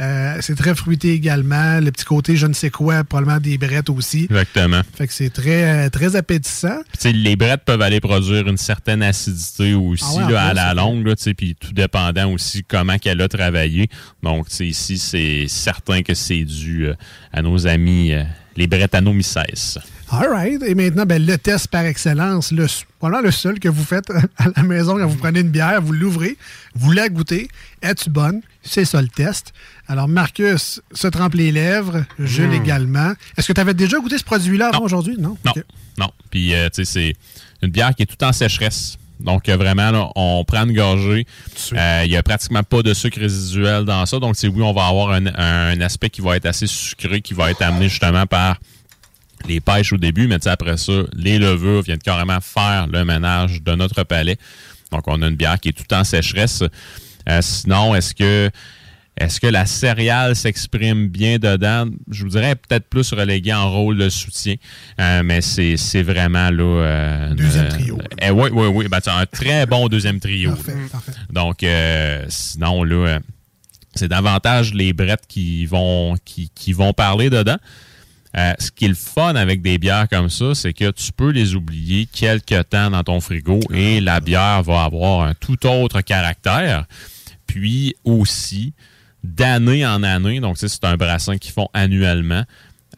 euh, 0.00 0.38
c'est 0.40 0.56
très 0.56 0.74
fruité 0.74 1.12
également. 1.12 1.80
Le 1.80 1.90
petit 1.92 2.04
côté 2.04 2.36
je 2.36 2.46
ne 2.46 2.52
sais 2.52 2.70
quoi, 2.70 3.04
probablement 3.04 3.40
des 3.40 3.58
brettes 3.58 3.90
aussi. 3.90 4.24
Exactement. 4.24 4.80
Fait 4.96 5.06
que 5.06 5.12
c'est 5.12 5.30
très, 5.30 5.86
euh, 5.86 5.90
très 5.90 6.16
appétissant. 6.16 6.80
Puis, 6.98 7.12
les 7.12 7.36
brettes 7.36 7.62
peuvent 7.64 7.82
aller 7.82 8.00
produire 8.00 8.48
une 8.48 8.56
certaine 8.56 9.02
acidité 9.02 9.74
aussi 9.74 10.04
Ah 10.20 10.26
ouais, 10.26 10.32
là, 10.32 10.42
à 10.46 10.54
la 10.54 10.74
longue, 10.74 11.06
là, 11.06 11.14
puis 11.36 11.54
tout 11.54 11.72
dépendant 11.72 12.30
aussi 12.32 12.64
comment 12.64 12.98
qu'elle 12.98 13.20
a 13.20 13.28
travaillé. 13.28 13.88
Donc, 14.22 14.48
ici, 14.60 14.98
c'est 14.98 15.46
certain 15.48 16.02
que 16.02 16.14
c'est 16.14 16.44
dû 16.44 16.86
euh, 16.86 16.94
à 17.32 17.42
nos 17.42 17.66
amis 17.66 18.12
euh, 18.12 18.22
les 18.56 18.66
Bretano 18.66 19.12
Misses. 19.12 19.78
All 20.10 20.28
right. 20.28 20.62
Et 20.62 20.74
maintenant, 20.74 21.06
ben, 21.06 21.24
le 21.24 21.38
test 21.38 21.68
par 21.68 21.84
excellence, 21.84 22.52
le, 22.52 22.66
voilà 23.00 23.20
le 23.20 23.30
seul 23.30 23.58
que 23.58 23.68
vous 23.68 23.84
faites 23.84 24.10
à 24.36 24.46
la 24.56 24.62
maison 24.62 24.96
quand 24.96 25.06
vous 25.06 25.16
prenez 25.16 25.40
une 25.40 25.50
bière, 25.50 25.80
vous 25.80 25.92
l'ouvrez, 25.92 26.36
vous 26.74 26.92
la 26.92 27.08
goûtez. 27.08 27.48
Es-tu 27.82 28.10
bonne? 28.10 28.40
C'est 28.64 28.84
ça 28.86 29.00
le 29.02 29.08
test. 29.08 29.52
Alors, 29.88 30.08
Marcus 30.08 30.80
se 30.92 31.06
trempe 31.08 31.34
les 31.34 31.52
lèvres, 31.52 32.04
Jules 32.18 32.48
Mm. 32.48 32.62
également. 32.64 33.12
Est-ce 33.36 33.48
que 33.48 33.52
tu 33.52 33.60
avais 33.60 33.74
déjà 33.74 33.98
goûté 33.98 34.16
ce 34.18 34.24
produit-là 34.24 34.68
avant 34.72 34.80
aujourd'hui? 34.84 35.16
Non? 35.18 35.36
Non, 35.44 35.52
non. 35.98 36.10
Puis, 36.30 36.54
euh, 36.54 36.68
tu 36.70 36.84
sais, 36.84 36.90
c'est 36.90 37.16
une 37.62 37.70
bière 37.70 37.94
qui 37.94 38.02
est 38.02 38.06
tout 38.06 38.22
en 38.24 38.32
sécheresse. 38.32 38.96
Donc, 39.20 39.48
euh, 39.48 39.56
vraiment, 39.56 39.90
là, 39.90 40.08
on 40.16 40.44
prend 40.44 40.64
une 40.66 40.74
gorgée. 40.74 41.26
Euh, 41.74 42.02
Il 42.04 42.10
n'y 42.10 42.16
a 42.16 42.22
pratiquement 42.22 42.62
pas 42.62 42.82
de 42.82 42.92
sucre 42.94 43.20
résiduel 43.20 43.84
dans 43.84 44.04
ça. 44.06 44.18
Donc, 44.18 44.34
c'est 44.36 44.48
oui, 44.48 44.62
on 44.62 44.72
va 44.72 44.86
avoir 44.86 45.10
un, 45.12 45.26
un 45.26 45.80
aspect 45.82 46.10
qui 46.10 46.20
va 46.20 46.36
être 46.36 46.46
assez 46.46 46.66
sucré, 46.66 47.20
qui 47.20 47.34
va 47.34 47.50
être 47.50 47.62
amené 47.62 47.88
justement 47.88 48.26
par 48.26 48.56
les 49.46 49.60
pêches 49.60 49.92
au 49.92 49.98
début, 49.98 50.26
mais 50.26 50.46
après 50.48 50.78
ça, 50.78 50.92
les 51.14 51.38
levures 51.38 51.82
viennent 51.82 51.98
carrément 51.98 52.40
faire 52.40 52.86
le 52.90 53.04
ménage 53.04 53.62
de 53.62 53.74
notre 53.74 54.02
palais. 54.04 54.38
Donc, 54.90 55.02
on 55.06 55.20
a 55.22 55.28
une 55.28 55.36
bière 55.36 55.60
qui 55.60 55.68
est 55.68 55.72
tout 55.72 55.92
en 55.94 56.02
sécheresse. 56.04 56.62
Euh, 57.28 57.40
sinon, 57.42 57.94
est-ce 57.94 58.14
que 58.14 58.50
est-ce 59.16 59.38
que 59.38 59.46
la 59.46 59.64
céréale 59.64 60.34
s'exprime 60.34 61.06
bien 61.06 61.38
dedans? 61.38 61.86
Je 62.10 62.24
vous 62.24 62.30
dirais 62.30 62.56
peut-être 62.56 62.88
plus 62.88 63.12
relégué 63.12 63.54
en 63.54 63.70
rôle 63.70 63.96
de 63.96 64.08
soutien, 64.08 64.56
Euh, 64.98 65.22
mais 65.24 65.40
c'est 65.40 66.02
vraiment 66.02 66.50
là... 66.50 66.62
euh, 66.82 67.34
Deuxième 67.34 67.66
euh, 67.66 67.68
trio. 67.70 67.98
eh 68.20 68.30
oui, 68.30 68.50
oui, 68.52 68.66
oui. 68.66 68.88
Ben, 68.90 68.98
c'est 69.02 69.10
un 69.12 69.24
très 69.26 69.66
bon 69.66 69.86
deuxième 69.88 70.18
trio. 70.18 70.50
Parfait, 70.50 70.72
parfait. 70.90 71.12
Donc, 71.30 71.64
sinon, 72.28 72.82
là, 72.82 73.20
c'est 73.94 74.08
davantage 74.08 74.74
les 74.74 74.92
brettes 74.92 75.26
qui 75.28 75.64
vont, 75.66 76.16
qui, 76.24 76.50
qui 76.52 76.72
vont 76.72 76.92
parler 76.92 77.30
dedans. 77.30 77.58
Ce 78.36 78.72
qui 78.72 78.86
est 78.86 78.88
le 78.88 78.94
fun 78.96 79.36
avec 79.36 79.62
des 79.62 79.78
bières 79.78 80.08
comme 80.08 80.28
ça, 80.28 80.56
c'est 80.56 80.72
que 80.72 80.90
tu 80.90 81.12
peux 81.12 81.30
les 81.30 81.54
oublier 81.54 82.06
quelques 82.12 82.68
temps 82.68 82.90
dans 82.90 83.04
ton 83.04 83.20
frigo 83.20 83.60
et 83.72 84.00
la 84.00 84.18
bière 84.18 84.64
va 84.64 84.82
avoir 84.82 85.20
un 85.28 85.34
tout 85.34 85.64
autre 85.68 86.00
caractère. 86.00 86.84
Puis 87.46 87.94
aussi, 88.04 88.72
d'année 89.22 89.86
en 89.86 90.02
année, 90.02 90.40
donc 90.40 90.58
c'est 90.58 90.84
un 90.84 90.96
brassin 90.96 91.38
qu'ils 91.38 91.52
font 91.52 91.68
annuellement. 91.72 92.44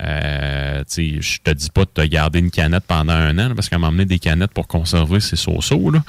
Euh, 0.02 0.84
je 0.94 1.38
te 1.42 1.50
dis 1.50 1.70
pas 1.70 1.84
de 1.84 1.90
te 1.90 2.02
garder 2.02 2.38
une 2.38 2.50
canette 2.50 2.84
pendant 2.86 3.14
un 3.14 3.38
an, 3.38 3.48
là, 3.48 3.54
parce 3.54 3.68
qu'à 3.68 3.78
m'emmener 3.78 4.04
des 4.04 4.18
canettes 4.18 4.50
pour 4.50 4.66
conserver, 4.66 5.20
c'est 5.20 5.36
so-so. 5.36 5.90
là. 5.90 6.02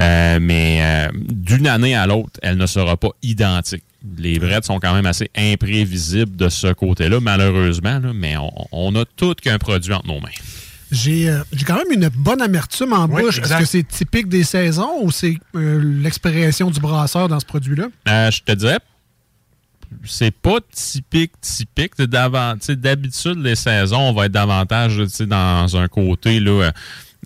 Euh, 0.00 0.38
mais 0.40 0.78
euh, 0.82 1.08
d'une 1.14 1.66
année 1.66 1.96
à 1.96 2.06
l'autre, 2.06 2.38
elle 2.42 2.56
ne 2.56 2.66
sera 2.66 2.96
pas 2.96 3.10
identique. 3.22 3.82
Les 4.18 4.38
brettes 4.38 4.66
sont 4.66 4.78
quand 4.78 4.94
même 4.94 5.06
assez 5.06 5.30
imprévisibles 5.34 6.36
de 6.36 6.48
ce 6.48 6.72
côté-là, 6.72 7.20
malheureusement, 7.20 8.00
mais 8.14 8.36
on, 8.36 8.52
on 8.70 8.94
a 8.96 9.04
tout 9.16 9.34
qu'un 9.34 9.58
produit 9.58 9.94
entre 9.94 10.06
nos 10.06 10.20
mains. 10.20 10.28
J'ai 10.94 11.28
euh, 11.28 11.42
j'ai 11.52 11.64
quand 11.64 11.76
même 11.76 11.90
une 11.90 12.08
bonne 12.08 12.40
amertume 12.40 12.92
en 12.92 13.06
Oui, 13.06 13.22
bouche. 13.22 13.40
Est-ce 13.40 13.58
que 13.58 13.64
c'est 13.64 13.82
typique 13.82 14.28
des 14.28 14.44
saisons 14.44 15.02
ou 15.02 15.10
c'est 15.10 15.36
euh, 15.56 15.82
l'expression 15.82 16.70
du 16.70 16.78
brasseur 16.78 17.28
dans 17.28 17.40
ce 17.40 17.46
produit-là? 17.46 17.88
Euh, 18.08 18.30
je 18.30 18.42
te 18.42 18.52
dirais, 18.52 18.78
c'est 20.04 20.30
pas 20.30 20.58
typique, 20.72 21.32
typique. 21.40 21.96
D'habitude, 21.98 23.38
les 23.38 23.56
saisons, 23.56 24.00
on 24.00 24.12
va 24.12 24.26
être 24.26 24.32
davantage 24.32 24.98
dans 25.20 25.76
un 25.76 25.88
côté 25.88 26.38
là, 26.38 26.70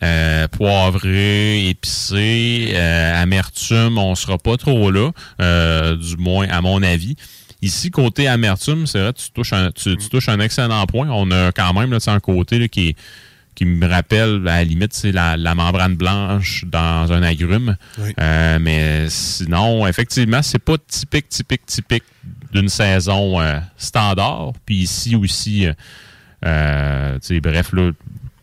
euh, 0.02 0.48
poivré, 0.48 1.68
épicé, 1.68 2.74
amertume, 2.74 3.98
on 3.98 4.14
sera 4.14 4.38
pas 4.38 4.56
trop 4.56 4.90
là, 4.90 5.10
du 5.94 6.16
moins 6.16 6.48
à 6.48 6.62
mon 6.62 6.82
avis. 6.82 7.16
Ici, 7.60 7.90
côté 7.90 8.28
amertume, 8.28 8.86
c'est 8.86 9.00
vrai, 9.00 9.12
tu 9.12 9.30
touches 9.32 9.52
un, 9.52 9.72
tu, 9.72 9.96
tu 9.96 10.08
touches 10.08 10.28
un 10.28 10.38
excellent 10.38 10.86
point. 10.86 11.08
On 11.10 11.30
a 11.32 11.50
quand 11.50 11.74
même 11.74 11.90
là, 11.90 11.98
un 12.06 12.20
côté 12.20 12.60
là, 12.60 12.68
qui 12.68 12.90
est 12.90 12.96
qui 13.58 13.64
me 13.64 13.88
rappelle, 13.88 14.46
à 14.46 14.58
la 14.58 14.64
limite, 14.64 14.94
c'est 14.94 15.10
la, 15.10 15.36
la 15.36 15.56
membrane 15.56 15.96
blanche 15.96 16.64
dans 16.64 17.12
un 17.12 17.24
agrume. 17.24 17.76
Oui. 17.98 18.14
Euh, 18.20 18.60
mais 18.60 19.08
sinon, 19.08 19.84
effectivement, 19.84 20.42
c'est 20.42 20.60
pas 20.60 20.76
typique, 20.86 21.28
typique, 21.28 21.66
typique 21.66 22.04
d'une 22.52 22.68
saison 22.68 23.40
euh, 23.40 23.58
standard. 23.76 24.52
Puis 24.64 24.76
ici 24.76 25.16
aussi, 25.16 25.66
euh, 26.46 27.18
bref, 27.42 27.72
là, 27.72 27.90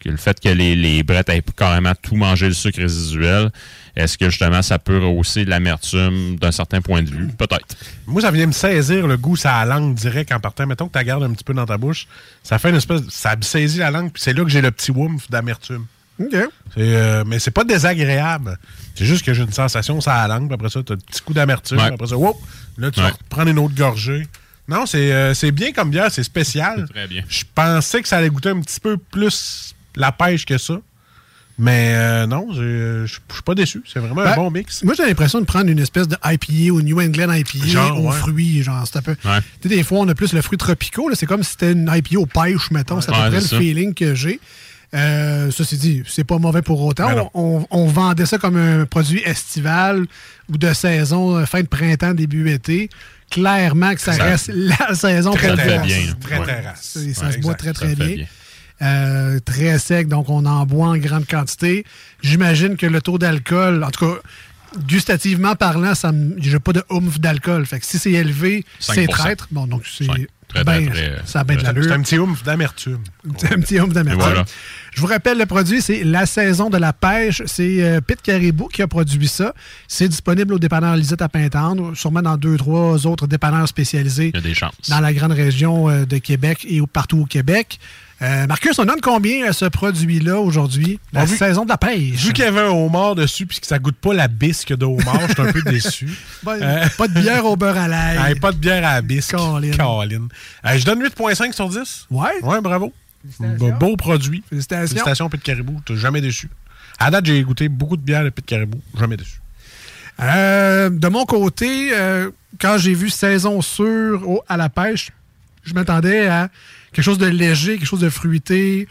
le 0.09 0.17
fait 0.17 0.39
que 0.39 0.49
les, 0.49 0.75
les 0.75 1.03
brettes 1.03 1.29
aient 1.29 1.43
carrément 1.55 1.93
tout 2.01 2.15
mangé 2.15 2.47
le 2.47 2.53
sucre 2.53 2.79
résiduel, 2.79 3.51
est-ce 3.95 4.17
que 4.17 4.29
justement 4.29 4.61
ça 4.61 4.77
peut 4.77 4.97
rehausser 4.97 5.45
l'amertume 5.45 6.35
d'un 6.35 6.51
certain 6.51 6.81
point 6.81 7.01
de 7.01 7.09
vue? 7.09 7.27
Peut-être. 7.27 7.65
Moi, 8.05 8.21
ça 8.21 8.31
vient 8.31 8.45
me 8.45 8.51
saisir 8.51 9.07
le 9.07 9.17
goût, 9.17 9.35
ça 9.35 9.55
a 9.55 9.65
la 9.65 9.75
langue 9.75 9.95
direct 9.95 10.31
en 10.31 10.39
partant. 10.39 10.67
Mettons 10.67 10.87
que 10.87 10.93
tu 10.93 10.99
la 10.99 11.03
gardes 11.03 11.23
un 11.23 11.31
petit 11.31 11.43
peu 11.43 11.53
dans 11.53 11.65
ta 11.65 11.77
bouche. 11.77 12.07
Ça 12.43 12.59
fait 12.59 12.69
une 12.69 12.75
espèce. 12.75 13.01
Ça 13.09 13.35
me 13.35 13.41
saisit 13.41 13.79
la 13.79 13.91
langue, 13.91 14.11
puis 14.11 14.21
c'est 14.21 14.33
là 14.33 14.43
que 14.43 14.49
j'ai 14.49 14.61
le 14.61 14.71
petit 14.71 14.91
woof 14.91 15.29
d'amertume. 15.29 15.85
OK. 16.19 16.35
Euh, 16.77 17.23
mais 17.25 17.39
c'est 17.39 17.51
pas 17.51 17.63
désagréable. 17.63 18.57
C'est 18.95 19.05
juste 19.05 19.25
que 19.25 19.33
j'ai 19.33 19.43
une 19.43 19.51
sensation, 19.51 19.99
ça 20.01 20.15
a 20.15 20.27
la 20.27 20.35
langue, 20.35 20.47
puis 20.47 20.55
après 20.55 20.69
ça, 20.69 20.81
tu 20.83 20.93
as 20.93 20.95
un 20.95 20.99
petit 20.99 21.21
coup 21.21 21.33
d'amertume. 21.33 21.77
Ouais. 21.77 21.93
Après 21.93 22.07
ça, 22.07 22.17
whoop, 22.17 22.37
là, 22.77 22.91
tu 22.91 23.01
vas 23.01 23.11
prendre 23.29 23.49
une 23.49 23.59
autre 23.59 23.75
gorgée. 23.75 24.27
Non, 24.67 24.85
c'est, 24.85 25.11
euh, 25.11 25.33
c'est 25.33 25.51
bien 25.51 25.71
comme 25.73 25.91
bière, 25.91 26.11
c'est 26.11 26.23
spécial. 26.23 26.87
Très 26.89 27.07
bien. 27.07 27.23
Je 27.27 27.43
pensais 27.53 28.01
que 28.01 28.07
ça 28.07 28.17
allait 28.17 28.29
goûter 28.29 28.49
un 28.49 28.61
petit 28.61 28.79
peu 28.79 28.97
plus 28.97 29.74
la 29.95 30.11
pêche 30.11 30.45
que 30.45 30.57
ça. 30.57 30.75
Mais 31.57 31.93
euh, 31.95 32.27
non, 32.27 32.47
j'ai- 32.51 33.05
je 33.07 33.13
suis 33.13 33.41
pas 33.45 33.55
déçu. 33.55 33.81
C'est 33.87 33.99
vraiment 33.99 34.21
un 34.21 34.25
Ben, 34.25 34.35
bon 34.35 34.51
mix. 34.51 34.83
Moi, 34.83 34.93
j'ai 34.97 35.05
l'impression 35.05 35.39
de 35.39 35.45
prendre 35.45 35.69
une 35.69 35.79
espèce 35.79 36.05
de 36.07 36.17
IPA 36.25 36.73
ou 36.73 36.81
New 36.81 36.99
England 36.99 37.31
IPA 37.31 37.65
Genre, 37.65 38.03
aux 38.03 38.09
ouais. 38.11 38.17
fruits. 38.17 38.61
Genre, 38.61 38.83
c'est 38.85 38.97
un 38.97 39.01
peu. 39.01 39.15
Ouais. 39.23 39.39
Tu 39.61 39.69
sais, 39.69 39.75
des 39.75 39.83
fois, 39.83 39.99
on 39.99 40.07
a 40.09 40.15
plus 40.15 40.33
le 40.33 40.41
fruit 40.41 40.57
tropicaux. 40.57 41.09
C'est 41.13 41.25
comme 41.25 41.43
si 41.43 41.51
c'était 41.51 41.71
une 41.71 41.89
IPA 41.89 42.19
aux 42.19 42.25
pêches, 42.25 42.71
mettons. 42.71 42.99
C'est 42.99 43.09
à 43.11 43.13
peu 43.13 43.19
Ouais, 43.21 43.27
près 43.27 43.35
le 43.37 43.41
c'est 43.41 43.47
ça. 43.55 43.57
feeling 43.57 43.93
que 43.93 44.13
j'ai. 44.15 44.41
Euh, 44.93 45.49
ceci 45.49 45.77
dit, 45.77 46.03
c'est 46.07 46.23
pas 46.25 46.39
mauvais 46.39 46.61
pour 46.61 46.81
autant. 46.81 47.07
Ben. 47.13 47.23
On, 47.33 47.65
on 47.71 47.85
vendait 47.87 48.25
ça 48.25 48.37
comme 48.37 48.57
un 48.57 48.85
produit 48.85 49.21
estival 49.25 50.05
ou 50.49 50.57
de 50.57 50.73
saison, 50.73 51.37
euh, 51.37 51.45
fin 51.45 51.61
de 51.61 51.67
printemps, 51.67 52.13
début 52.13 52.49
été. 52.51 52.89
Clairement 53.31 53.93
que 53.95 54.01
ça, 54.01 54.11
Ça- 54.13 54.23
reste 54.25 54.51
la 54.53 54.93
saison 54.93 55.31
Très, 55.31 55.47
pour 55.47 55.55
le 55.57 55.63
très 55.63 55.79
bien. 55.79 55.99
bien. 56.01 56.13
Très. 56.21 56.63
C'est- 56.81 57.13
Ça 57.13 57.31
se 57.31 57.37
boit 57.39 57.55
très, 57.55 57.71
très 57.73 57.89
le 57.89 57.95
bien. 57.95 58.25
Euh, 58.81 59.39
très 59.39 59.79
sec, 59.79 60.07
donc 60.07 60.29
on 60.29 60.45
en 60.45 60.65
boit 60.65 60.87
en 60.87 60.97
grande 60.97 61.25
quantité. 61.25 61.85
J'imagine 62.21 62.75
que 62.75 62.85
le 62.85 63.01
taux 63.01 63.17
d'alcool, 63.17 63.83
en 63.83 63.89
tout 63.89 64.05
cas, 64.05 64.19
gustativement 64.87 65.55
parlant, 65.55 65.95
ça 65.95 66.11
j'ai 66.37 66.59
pas 66.59 66.73
de 66.73 66.83
oomph 66.89 67.19
d'alcool. 67.19 67.65
Fait 67.65 67.79
que 67.79 67.85
si 67.85 67.97
c'est 67.97 68.11
élevé, 68.11 68.65
c'est 68.79 69.05
5%. 69.05 69.09
traître. 69.09 69.47
Bon, 69.51 69.65
donc 69.65 69.83
c'est 69.85 70.07
ben, 70.63 70.89
ça 71.25 71.41
a 71.41 71.43
bien 71.43 71.57
de 71.57 71.63
l'allure. 71.63 71.83
C'est 71.83 71.91
un 71.91 72.01
petit 72.01 72.17
oomph 72.17 72.43
d'amertume. 72.43 72.99
C'est 73.37 73.53
un 73.53 73.59
petit 73.59 73.79
oomph 73.79 73.93
d'amertume. 73.93 74.21
Voilà. 74.21 74.45
Je 74.93 75.01
vous 75.01 75.07
rappelle, 75.07 75.37
le 75.37 75.45
produit, 75.45 75.81
c'est 75.81 76.03
La 76.03 76.25
Saison 76.25 76.69
de 76.69 76.77
la 76.77 76.93
Pêche. 76.93 77.41
C'est 77.45 77.83
euh, 77.83 77.99
Pete 77.99 78.21
Caribou 78.21 78.67
qui 78.67 78.81
a 78.81 78.87
produit 78.87 79.27
ça. 79.27 79.53
C'est 79.87 80.07
disponible 80.07 80.53
au 80.53 80.59
dépanneur 80.59 80.95
Lisette 80.95 81.21
à 81.21 81.29
Pintendre, 81.29 81.95
sûrement 81.95 82.21
dans 82.21 82.37
deux, 82.37 82.57
trois 82.57 83.05
autres 83.05 83.27
dépanneurs 83.27 83.67
spécialisés 83.67 84.31
Il 84.33 84.35
y 84.35 84.39
a 84.39 84.41
des 84.41 84.53
chances. 84.53 84.73
dans 84.89 84.99
la 85.01 85.13
grande 85.13 85.33
région 85.33 85.89
euh, 85.89 86.05
de 86.05 86.17
Québec 86.19 86.65
et 86.69 86.79
partout 86.91 87.19
au 87.21 87.25
Québec. 87.25 87.79
Euh, 88.21 88.47
Marcus, 88.47 88.79
on 88.79 88.85
donne 88.85 89.01
combien 89.01 89.45
à 89.49 89.51
ce 89.53 89.65
produit-là 89.65 90.39
aujourd'hui? 90.39 90.99
La 91.11 91.21
Ah, 91.21 91.25
vu- 91.25 91.35
saison 91.35 91.65
de 91.65 91.69
la 91.69 91.77
pêche. 91.77 92.23
Vu 92.25 92.31
qu'il 92.31 92.45
y 92.45 92.47
avait 92.47 92.61
un 92.61 92.69
homard 92.69 93.13
dessus 93.15 93.45
puis 93.45 93.59
que 93.59 93.67
ça 93.67 93.77
goûte 93.77 93.97
pas 93.97 94.13
la 94.13 94.29
bisque 94.29 94.73
de 94.73 94.85
homard, 94.85 95.19
je 95.27 95.33
suis 95.33 95.41
un 95.41 95.51
peu 95.51 95.61
déçu. 95.69 96.09
Pas, 96.43 96.55
Euh, 96.55 96.85
pas 96.97 97.09
de 97.09 97.19
bière 97.19 97.45
au 97.45 97.57
beurre 97.57 97.77
à 97.77 97.87
l'ail. 97.89 98.31
Hey, 98.31 98.39
pas 98.39 98.53
de 98.53 98.57
bière 98.57 98.87
à 98.87 98.93
la 98.95 99.01
bisque. 99.01 99.35
Colin. 99.35 99.71
Colin. 99.75 100.27
Euh, 100.65 100.77
je 100.77 100.85
donne 100.85 101.01
8.5 101.03 101.51
sur 101.53 101.67
10. 101.67 102.07
Ouais. 102.09 102.29
Ouais, 102.41 102.61
bravo. 102.61 102.93
Beau, 103.39 103.71
beau 103.73 103.97
produit. 103.97 104.43
Félicitations. 104.49 104.87
Félicitations, 104.87 105.29
Pit 105.29 105.41
Caribou. 105.43 105.81
T'as 105.85 105.95
jamais 105.95 106.21
déçu. 106.21 106.49
À 106.97 107.11
date, 107.11 107.25
j'ai 107.25 107.43
goûté 107.43 107.67
beaucoup 107.67 107.97
de 107.97 108.01
bière 108.01 108.23
de 108.23 108.29
Pit 108.29 108.45
Caribou. 108.45 108.79
Jamais 108.97 109.17
déçu. 109.17 109.41
Euh, 110.21 110.89
de 110.89 111.07
mon 111.09 111.25
côté, 111.25 111.89
euh, 111.93 112.29
quand 112.61 112.77
j'ai 112.77 112.93
vu 112.93 113.09
saison 113.09 113.61
sûre 113.61 114.21
au- 114.29 114.41
à 114.47 114.55
la 114.55 114.69
pêche, 114.69 115.09
je 115.63 115.73
m'attendais 115.73 116.27
à 116.27 116.49
quelque 116.95 117.03
chose 117.05 117.17
de 117.17 117.27
léger, 117.27 117.77
quelque 117.77 117.85
chose 117.87 117.99
de 117.99 118.09
fruité. 118.09 118.87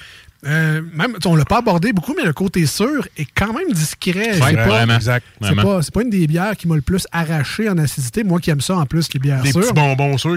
Euh, 0.47 0.83
même, 0.93 1.17
on 1.25 1.37
l'a 1.37 1.47
pas 1.47 1.59
abordé 1.61 1.95
beaucoup, 1.95 2.15
mais 2.15 2.23
le 2.25 2.35
côté 2.35 2.67
sûr 2.67 3.09
est 3.17 3.27
quand 3.35 3.55
même 3.55 3.73
discret. 3.73 4.39
Ouais, 4.39 4.51
c'est 4.51 4.57
pas, 4.57 4.67
vraiment. 4.67 4.97
Exact. 4.97 5.25
c'est 5.41 5.47
Vraiment. 5.55 5.79
pas, 5.81 5.87
pas 5.93 6.03
une 6.03 6.11
des 6.11 6.27
bières 6.27 6.55
qui 6.55 6.69
m'a 6.69 6.75
le 6.77 6.83
plus 6.83 7.07
arraché 7.13 7.67
en 7.71 7.79
acidité. 7.79 8.25
Moi 8.25 8.41
qui 8.41 8.51
aime 8.51 8.61
ça 8.61 8.77
en 8.77 8.85
plus, 8.85 9.09
les 9.15 9.21
bières 9.21 9.43
Des 9.43 9.53
sûres. 9.53 9.63
petits 9.63 9.73
bonbons 9.73 10.19
sûrs. 10.19 10.37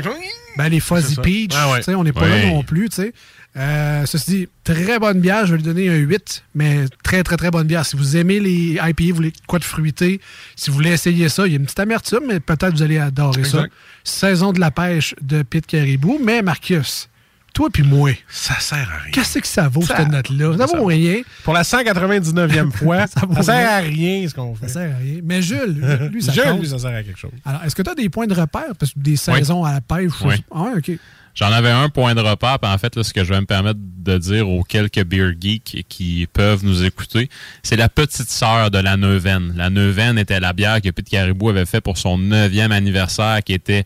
Ben, 0.57 0.69
les 0.69 0.79
Fuzzy. 0.79 1.17
Peach, 1.21 1.51
Ah 1.55 1.71
ouais. 1.71 1.79
tu 1.79 1.83
sais, 1.83 1.95
on 1.95 2.05
n'est 2.05 2.13
pas 2.13 2.21
Ouais. 2.21 2.43
là 2.43 2.47
non 2.51 2.63
plus. 2.63 2.87
tu 2.87 2.95
sais. 2.95 3.13
Euh, 3.57 4.05
ceci 4.05 4.29
dit, 4.31 4.49
très 4.63 4.97
bonne 4.99 5.19
bière, 5.19 5.45
je 5.45 5.51
vais 5.51 5.57
lui 5.57 5.63
donner 5.63 5.89
un 5.89 5.95
8, 5.97 6.43
mais 6.55 6.85
très, 7.03 7.21
très, 7.23 7.35
très 7.37 7.49
bonne 7.51 7.67
bière. 7.67 7.85
Si 7.85 7.97
vous 7.97 8.15
aimez 8.15 8.39
les 8.39 8.79
IPA, 8.81 9.03
vous 9.09 9.15
voulez 9.15 9.33
quoi 9.47 9.57
de 9.59 9.63
fruité, 9.65 10.21
si 10.55 10.69
vous 10.69 10.75
voulez 10.75 10.91
essayer 10.91 11.27
ça, 11.27 11.47
il 11.47 11.51
y 11.51 11.55
a 11.55 11.59
une 11.59 11.65
petite 11.65 11.79
amertume, 11.79 12.21
mais 12.27 12.39
peut-être 12.39 12.71
vous 12.75 12.83
allez 12.83 12.99
adorer 12.99 13.43
ça. 13.43 13.65
Saison 14.05 14.53
de 14.53 14.59
la 14.61 14.71
pêche 14.71 15.15
de 15.21 15.41
Pete 15.41 15.65
Caribou. 15.65 16.17
Mais 16.23 16.41
Marcus, 16.43 17.09
toi 17.53 17.69
puis 17.73 17.83
moi, 17.83 18.11
Ça 18.29 18.59
sert 18.59 18.77
à 18.77 19.03
rien. 19.03 19.11
qu'est-ce 19.11 19.39
que 19.39 19.47
ça 19.47 19.67
vaut, 19.67 19.81
Ça- 19.81 19.97
cette 19.97 20.09
note-là? 20.09 20.57
Ça, 20.57 20.67
ça 20.67 20.77
vaut 20.77 20.85
rien. 20.85 21.21
Pour 21.43 21.53
la 21.53 21.63
199e 21.63 22.71
fois, 22.75 23.07
Ça 23.07 23.21
ça, 23.37 23.43
sert 23.43 23.55
rien. 23.55 23.67
à 23.67 23.77
rien 23.79 24.27
ce 24.29 24.33
qu'on 24.35 24.55
Ça 24.55 24.61
fait. 24.61 24.67
sert 24.73 24.95
à 24.95 24.97
rien. 24.99 25.19
Mais 25.23 25.41
Jules, 25.41 25.75
lui, 25.99 26.09
lui, 26.13 26.21
ça 26.23 26.31
Jules, 26.33 26.43
compte. 26.43 26.59
lui, 26.61 26.67
ça 26.69 26.79
sert 26.79 26.93
à 26.95 27.03
quelque 27.03 27.19
chose. 27.19 27.31
Alors, 27.45 27.63
est-ce 27.63 27.75
que 27.75 27.81
tu 27.81 27.89
as 27.89 27.95
des 27.95 28.09
points 28.09 28.27
de 28.27 28.33
repère? 28.33 28.75
Parce 28.79 28.93
que 28.93 28.99
des 28.99 29.15
saisons 29.15 29.63
à 29.63 29.73
la 29.73 29.81
pêche, 29.81 30.11
Oui. 30.23 30.35
Ah 30.53 30.65
OK. 30.77 30.91
J'en 31.35 31.51
avais 31.51 31.69
un 31.69 31.87
point 31.89 32.15
de 32.15 32.19
repère, 32.21 32.57
puis 32.57 32.71
en 32.71 32.77
fait, 32.79 32.95
là, 32.95 33.03
ce 33.03 33.13
que 33.13 33.23
je 33.23 33.31
vais 33.31 33.39
me 33.39 33.45
permettre 33.45 33.79
de 33.79 34.17
dire 34.17 34.49
aux 34.49 34.63
quelques 34.63 35.03
beer 35.03 35.33
geeks 35.39 35.85
qui 35.87 36.27
peuvent 36.33 36.65
nous 36.65 36.83
écouter, 36.83 37.29
c'est 37.61 37.75
la 37.75 37.89
petite 37.89 38.31
sœur 38.31 38.71
de 38.71 38.79
la 38.79 38.97
Neuvaine. 38.97 39.53
La 39.55 39.69
Neuvaine 39.69 40.17
était 40.17 40.39
la 40.39 40.53
bière 40.53 40.81
que 40.81 40.89
Pete 40.89 41.09
Caribou 41.09 41.49
avait 41.49 41.67
fait 41.67 41.79
pour 41.79 41.99
son 41.99 42.17
neuvième 42.17 42.71
anniversaire, 42.71 43.43
qui 43.45 43.53
était 43.53 43.85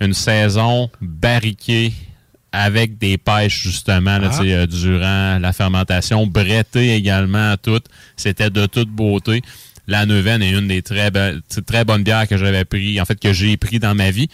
une 0.00 0.12
saison 0.14 0.88
barriquée 1.00 1.92
avec 2.56 2.98
des 2.98 3.18
pêches, 3.18 3.62
justement, 3.62 4.18
là, 4.18 4.30
Ah. 4.32 4.42
euh, 4.42 4.66
durant 4.66 5.38
la 5.38 5.52
fermentation, 5.52 6.26
brettée 6.26 6.94
également 6.94 7.52
à 7.52 7.56
toutes. 7.56 7.86
C'était 8.16 8.50
de 8.50 8.66
toute 8.66 8.88
beauté. 8.88 9.42
La 9.86 10.06
Neuvaine 10.06 10.42
est 10.42 10.50
une 10.50 10.66
des 10.68 10.82
très, 10.82 11.10
be- 11.10 11.40
très 11.66 11.84
bonnes 11.84 12.02
bières 12.02 12.26
que 12.26 12.36
j'avais 12.36 12.64
pris, 12.64 13.00
en 13.00 13.04
fait, 13.04 13.18
que 13.20 13.32
j'ai 13.32 13.56
pris 13.56 13.78
dans 13.78 13.94
ma 13.94 14.10
vie. 14.10 14.28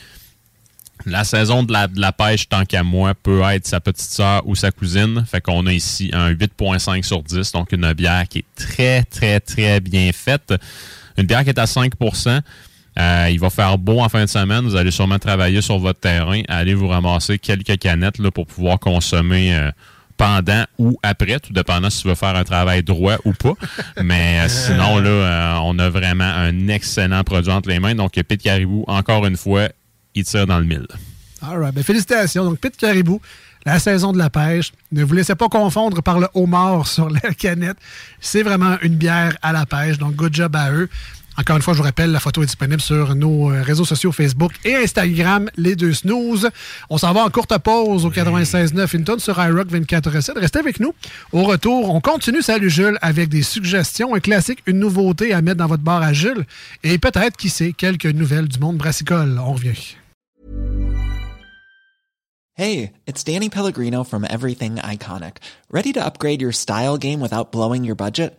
La 1.04 1.24
saison 1.24 1.64
de 1.64 1.72
la, 1.72 1.88
de 1.88 2.00
la 2.00 2.12
pêche, 2.12 2.48
tant 2.48 2.64
qu'à 2.64 2.84
moi, 2.84 3.14
peut 3.14 3.42
être 3.50 3.66
sa 3.66 3.80
petite 3.80 4.08
sœur 4.08 4.46
ou 4.46 4.54
sa 4.54 4.70
cousine. 4.70 5.24
Fait 5.28 5.40
qu'on 5.40 5.66
a 5.66 5.72
ici 5.72 6.10
un 6.12 6.30
8.5 6.30 7.02
sur 7.02 7.22
10, 7.24 7.50
donc 7.52 7.72
une 7.72 7.92
bière 7.92 8.28
qui 8.28 8.38
est 8.38 8.44
très, 8.54 9.02
très, 9.02 9.40
très 9.40 9.80
bien 9.80 10.12
faite. 10.12 10.54
Une 11.18 11.26
bière 11.26 11.42
qui 11.42 11.50
est 11.50 11.58
à 11.58 11.66
5 11.66 11.92
Euh, 12.98 13.28
il 13.30 13.40
va 13.40 13.50
faire 13.50 13.78
beau 13.78 14.00
en 14.00 14.08
fin 14.08 14.24
de 14.24 14.28
semaine. 14.28 14.64
Vous 14.64 14.76
allez 14.76 14.90
sûrement 14.90 15.18
travailler 15.18 15.62
sur 15.62 15.78
votre 15.78 16.00
terrain. 16.00 16.42
Allez 16.48 16.74
vous 16.74 16.88
ramasser 16.88 17.38
quelques 17.38 17.78
canettes 17.78 18.18
là, 18.18 18.30
pour 18.30 18.46
pouvoir 18.46 18.78
consommer 18.78 19.54
euh, 19.54 19.70
pendant 20.16 20.64
ou 20.78 20.98
après, 21.02 21.40
tout 21.40 21.52
dépendant 21.52 21.88
si 21.88 22.02
tu 22.02 22.08
veux 22.08 22.14
faire 22.14 22.36
un 22.36 22.44
travail 22.44 22.82
droit 22.82 23.16
ou 23.24 23.32
pas. 23.32 23.54
Mais 24.02 24.40
euh, 24.40 24.48
sinon, 24.48 24.98
là, 24.98 25.60
on 25.62 25.78
a 25.78 25.88
vraiment 25.88 26.24
un 26.24 26.68
excellent 26.68 27.24
produit 27.24 27.52
entre 27.52 27.70
les 27.70 27.80
mains. 27.80 27.94
Donc, 27.94 28.12
Pete 28.12 28.42
Caribou, 28.42 28.84
encore 28.88 29.24
une 29.26 29.36
fois, 29.36 29.68
il 30.14 30.24
tire 30.24 30.46
dans 30.46 30.58
le 30.58 30.66
mille. 30.66 30.86
All 31.40 31.58
right. 31.58 31.74
Ben, 31.74 31.82
félicitations. 31.82 32.44
Donc, 32.44 32.58
Pete 32.58 32.76
Caribou, 32.76 33.20
la 33.64 33.78
saison 33.78 34.12
de 34.12 34.18
la 34.18 34.30
pêche. 34.30 34.72
Ne 34.92 35.02
vous 35.02 35.14
laissez 35.14 35.34
pas 35.34 35.48
confondre 35.48 36.02
par 36.02 36.20
le 36.20 36.28
homard 36.34 36.86
sur 36.86 37.08
la 37.08 37.20
canette. 37.38 37.76
C'est 38.20 38.42
vraiment 38.42 38.76
une 38.82 38.96
bière 38.96 39.36
à 39.42 39.52
la 39.52 39.66
pêche. 39.66 39.98
Donc, 39.98 40.14
good 40.14 40.34
job 40.34 40.54
à 40.54 40.70
eux. 40.70 40.88
Encore 41.38 41.56
une 41.56 41.62
fois, 41.62 41.72
je 41.72 41.78
vous 41.78 41.84
rappelle, 41.84 42.12
la 42.12 42.20
photo 42.20 42.42
est 42.42 42.46
disponible 42.46 42.80
sur 42.82 43.14
nos 43.14 43.50
euh, 43.50 43.62
réseaux 43.62 43.86
sociaux 43.86 44.12
Facebook 44.12 44.52
et 44.64 44.76
Instagram, 44.76 45.50
les 45.56 45.76
deux 45.76 45.94
snooze. 45.94 46.50
On 46.90 46.98
s'en 46.98 47.12
va 47.12 47.24
en 47.24 47.30
courte 47.30 47.56
pause 47.58 48.04
au 48.04 48.10
96.9 48.10 48.96
Hinton 48.96 49.18
sur 49.18 49.42
iRock 49.42 49.68
24.7. 49.68 50.38
Restez 50.38 50.58
avec 50.58 50.78
nous. 50.78 50.92
Au 51.32 51.44
retour, 51.44 51.94
on 51.94 52.00
continue, 52.00 52.42
salut 52.42 52.68
Jules, 52.68 52.98
avec 53.00 53.30
des 53.30 53.42
suggestions, 53.42 54.14
un 54.14 54.20
classique, 54.20 54.62
une 54.66 54.78
nouveauté 54.78 55.32
à 55.32 55.40
mettre 55.40 55.58
dans 55.58 55.66
votre 55.66 55.82
bar 55.82 56.02
à 56.02 56.12
Jules 56.12 56.44
et 56.82 56.98
peut-être, 56.98 57.36
qui 57.36 57.48
sait, 57.48 57.72
quelques 57.72 58.06
nouvelles 58.06 58.48
du 58.48 58.58
monde 58.58 58.76
brassicole. 58.76 59.38
On 59.38 59.54
revient. 59.54 59.96
Hey, 62.54 62.92
it's 63.06 63.24
Danny 63.24 63.48
Pellegrino 63.48 64.04
from 64.04 64.26
Everything 64.28 64.76
Iconic. 64.76 65.38
Ready 65.70 65.94
to 65.94 66.04
upgrade 66.04 66.42
your 66.42 66.52
style 66.52 66.98
game 66.98 67.20
without 67.20 67.50
blowing 67.50 67.82
your 67.82 67.96
budget? 67.96 68.38